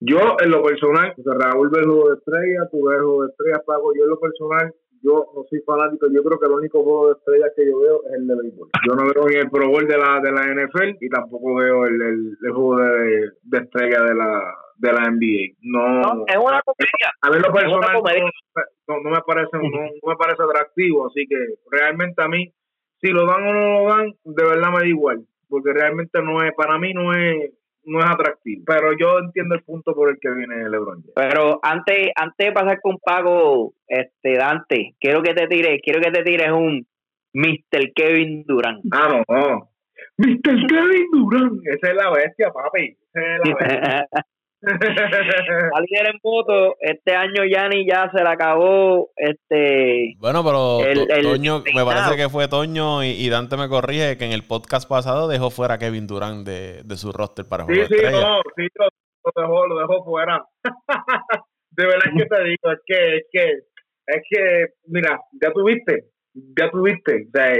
[0.00, 3.30] Yo, en lo personal, Raúl ve el juego de estrellas, tú ves el juego de
[3.30, 6.82] estrellas, Pago, yo en lo personal, yo no soy fanático, yo creo que el único
[6.82, 8.68] juego de estrellas que yo veo es el de béisbol.
[8.86, 11.84] Yo no veo ni el Pro Bowl de la, de la NFL y tampoco veo
[11.84, 12.00] el,
[12.40, 15.58] el, juego de, de estrella de la de la NBA.
[15.62, 17.10] No, es una comedia.
[17.22, 18.00] A ver lo personal
[18.88, 21.36] no, no, me parece no, no, me parece atractivo, así que
[21.70, 22.52] realmente a mí
[23.00, 26.42] si lo dan o no lo dan, de verdad me da igual, porque realmente no
[26.42, 27.52] es para mí no es
[27.84, 28.64] no es atractivo.
[28.66, 31.04] Pero yo entiendo el punto por el que viene LeBron.
[31.14, 36.10] Pero antes, antes de pasar con Pago, este Dante, quiero que te tires, quiero que
[36.10, 36.86] te tires un
[37.32, 37.92] Mr.
[37.94, 38.84] Kevin Durant.
[38.92, 39.70] Ah, no, no.
[40.18, 40.66] Mr.
[40.66, 41.60] Kevin Durant.
[41.66, 42.96] Esa es la bestia, papi.
[43.14, 44.08] Esa es la bestia.
[45.74, 49.10] a líder en voto, este año Yanni ya se le acabó.
[49.16, 50.80] Este, bueno, pero
[51.22, 55.28] Toño, me parece que fue Toño y, Dante me corrige que en el podcast pasado
[55.28, 57.86] dejó fuera a Kevin Durant de, de su roster para jugar.
[57.86, 60.44] Sí, sí, no, sí, lo, dejó, lo dejó fuera.
[61.70, 63.52] de verdad que te digo, es que, es que,
[64.06, 66.04] es que, mira, ya tuviste,
[66.34, 67.52] ya tuviste, o sea,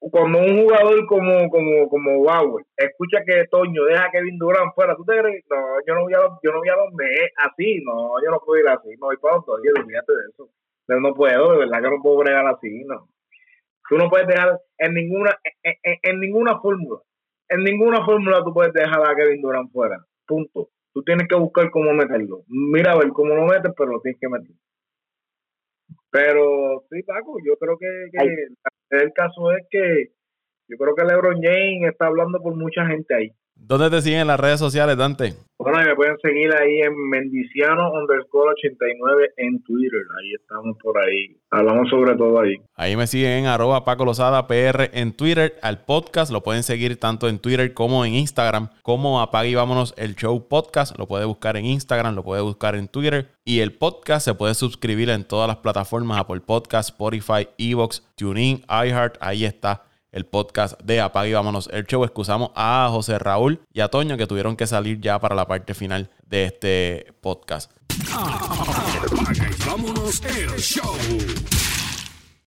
[0.00, 4.94] como un jugador como como como Bauer escucha que Toño deja a Kevin Durant fuera,
[4.94, 5.44] ¿tú te crees?
[5.50, 8.60] No, yo no voy a, yo no voy a donde así, no, yo no puedo
[8.60, 10.48] ir así, no voy para donde, olvídate de eso.
[10.88, 13.08] Yo no puedo, de verdad que no puedo bregar así, no.
[13.88, 17.00] Tú no puedes dejar en ninguna, en, ninguna fórmula,
[17.48, 20.70] en ninguna fórmula tú puedes dejar a Kevin Durant fuera, punto.
[20.92, 22.42] Tú tienes que buscar cómo meterlo.
[22.48, 24.56] Mira a ver cómo lo metes, pero lo tienes que meter.
[26.10, 27.86] Pero sí, Paco, yo creo que,
[28.90, 30.12] el caso es que
[30.68, 33.32] yo creo que LeBron James está hablando por mucha gente ahí.
[33.58, 35.34] ¿Dónde te siguen en las redes sociales, Dante?
[35.58, 40.00] Bueno, me pueden seguir ahí en Mendiciano underscore 89 en Twitter.
[40.18, 41.36] Ahí estamos por ahí.
[41.50, 42.54] Hablamos sobre todo ahí.
[42.76, 45.56] Ahí me siguen en arroba Paco Lozada PR en Twitter.
[45.60, 48.70] Al podcast lo pueden seguir tanto en Twitter como en Instagram.
[48.82, 50.96] Como Apague y Vámonos el Show Podcast.
[50.96, 53.26] Lo puede buscar en Instagram, lo puede buscar en Twitter.
[53.44, 56.20] Y el podcast se puede suscribir en todas las plataformas.
[56.20, 59.16] Apple Podcast, Spotify, Evox, TuneIn, iHeart.
[59.20, 62.04] Ahí está el podcast de Apague y Vámonos el Show.
[62.04, 65.74] Excusamos a José Raúl y a Toño que tuvieron que salir ya para la parte
[65.74, 67.72] final de este podcast.
[69.66, 70.96] vámonos el show.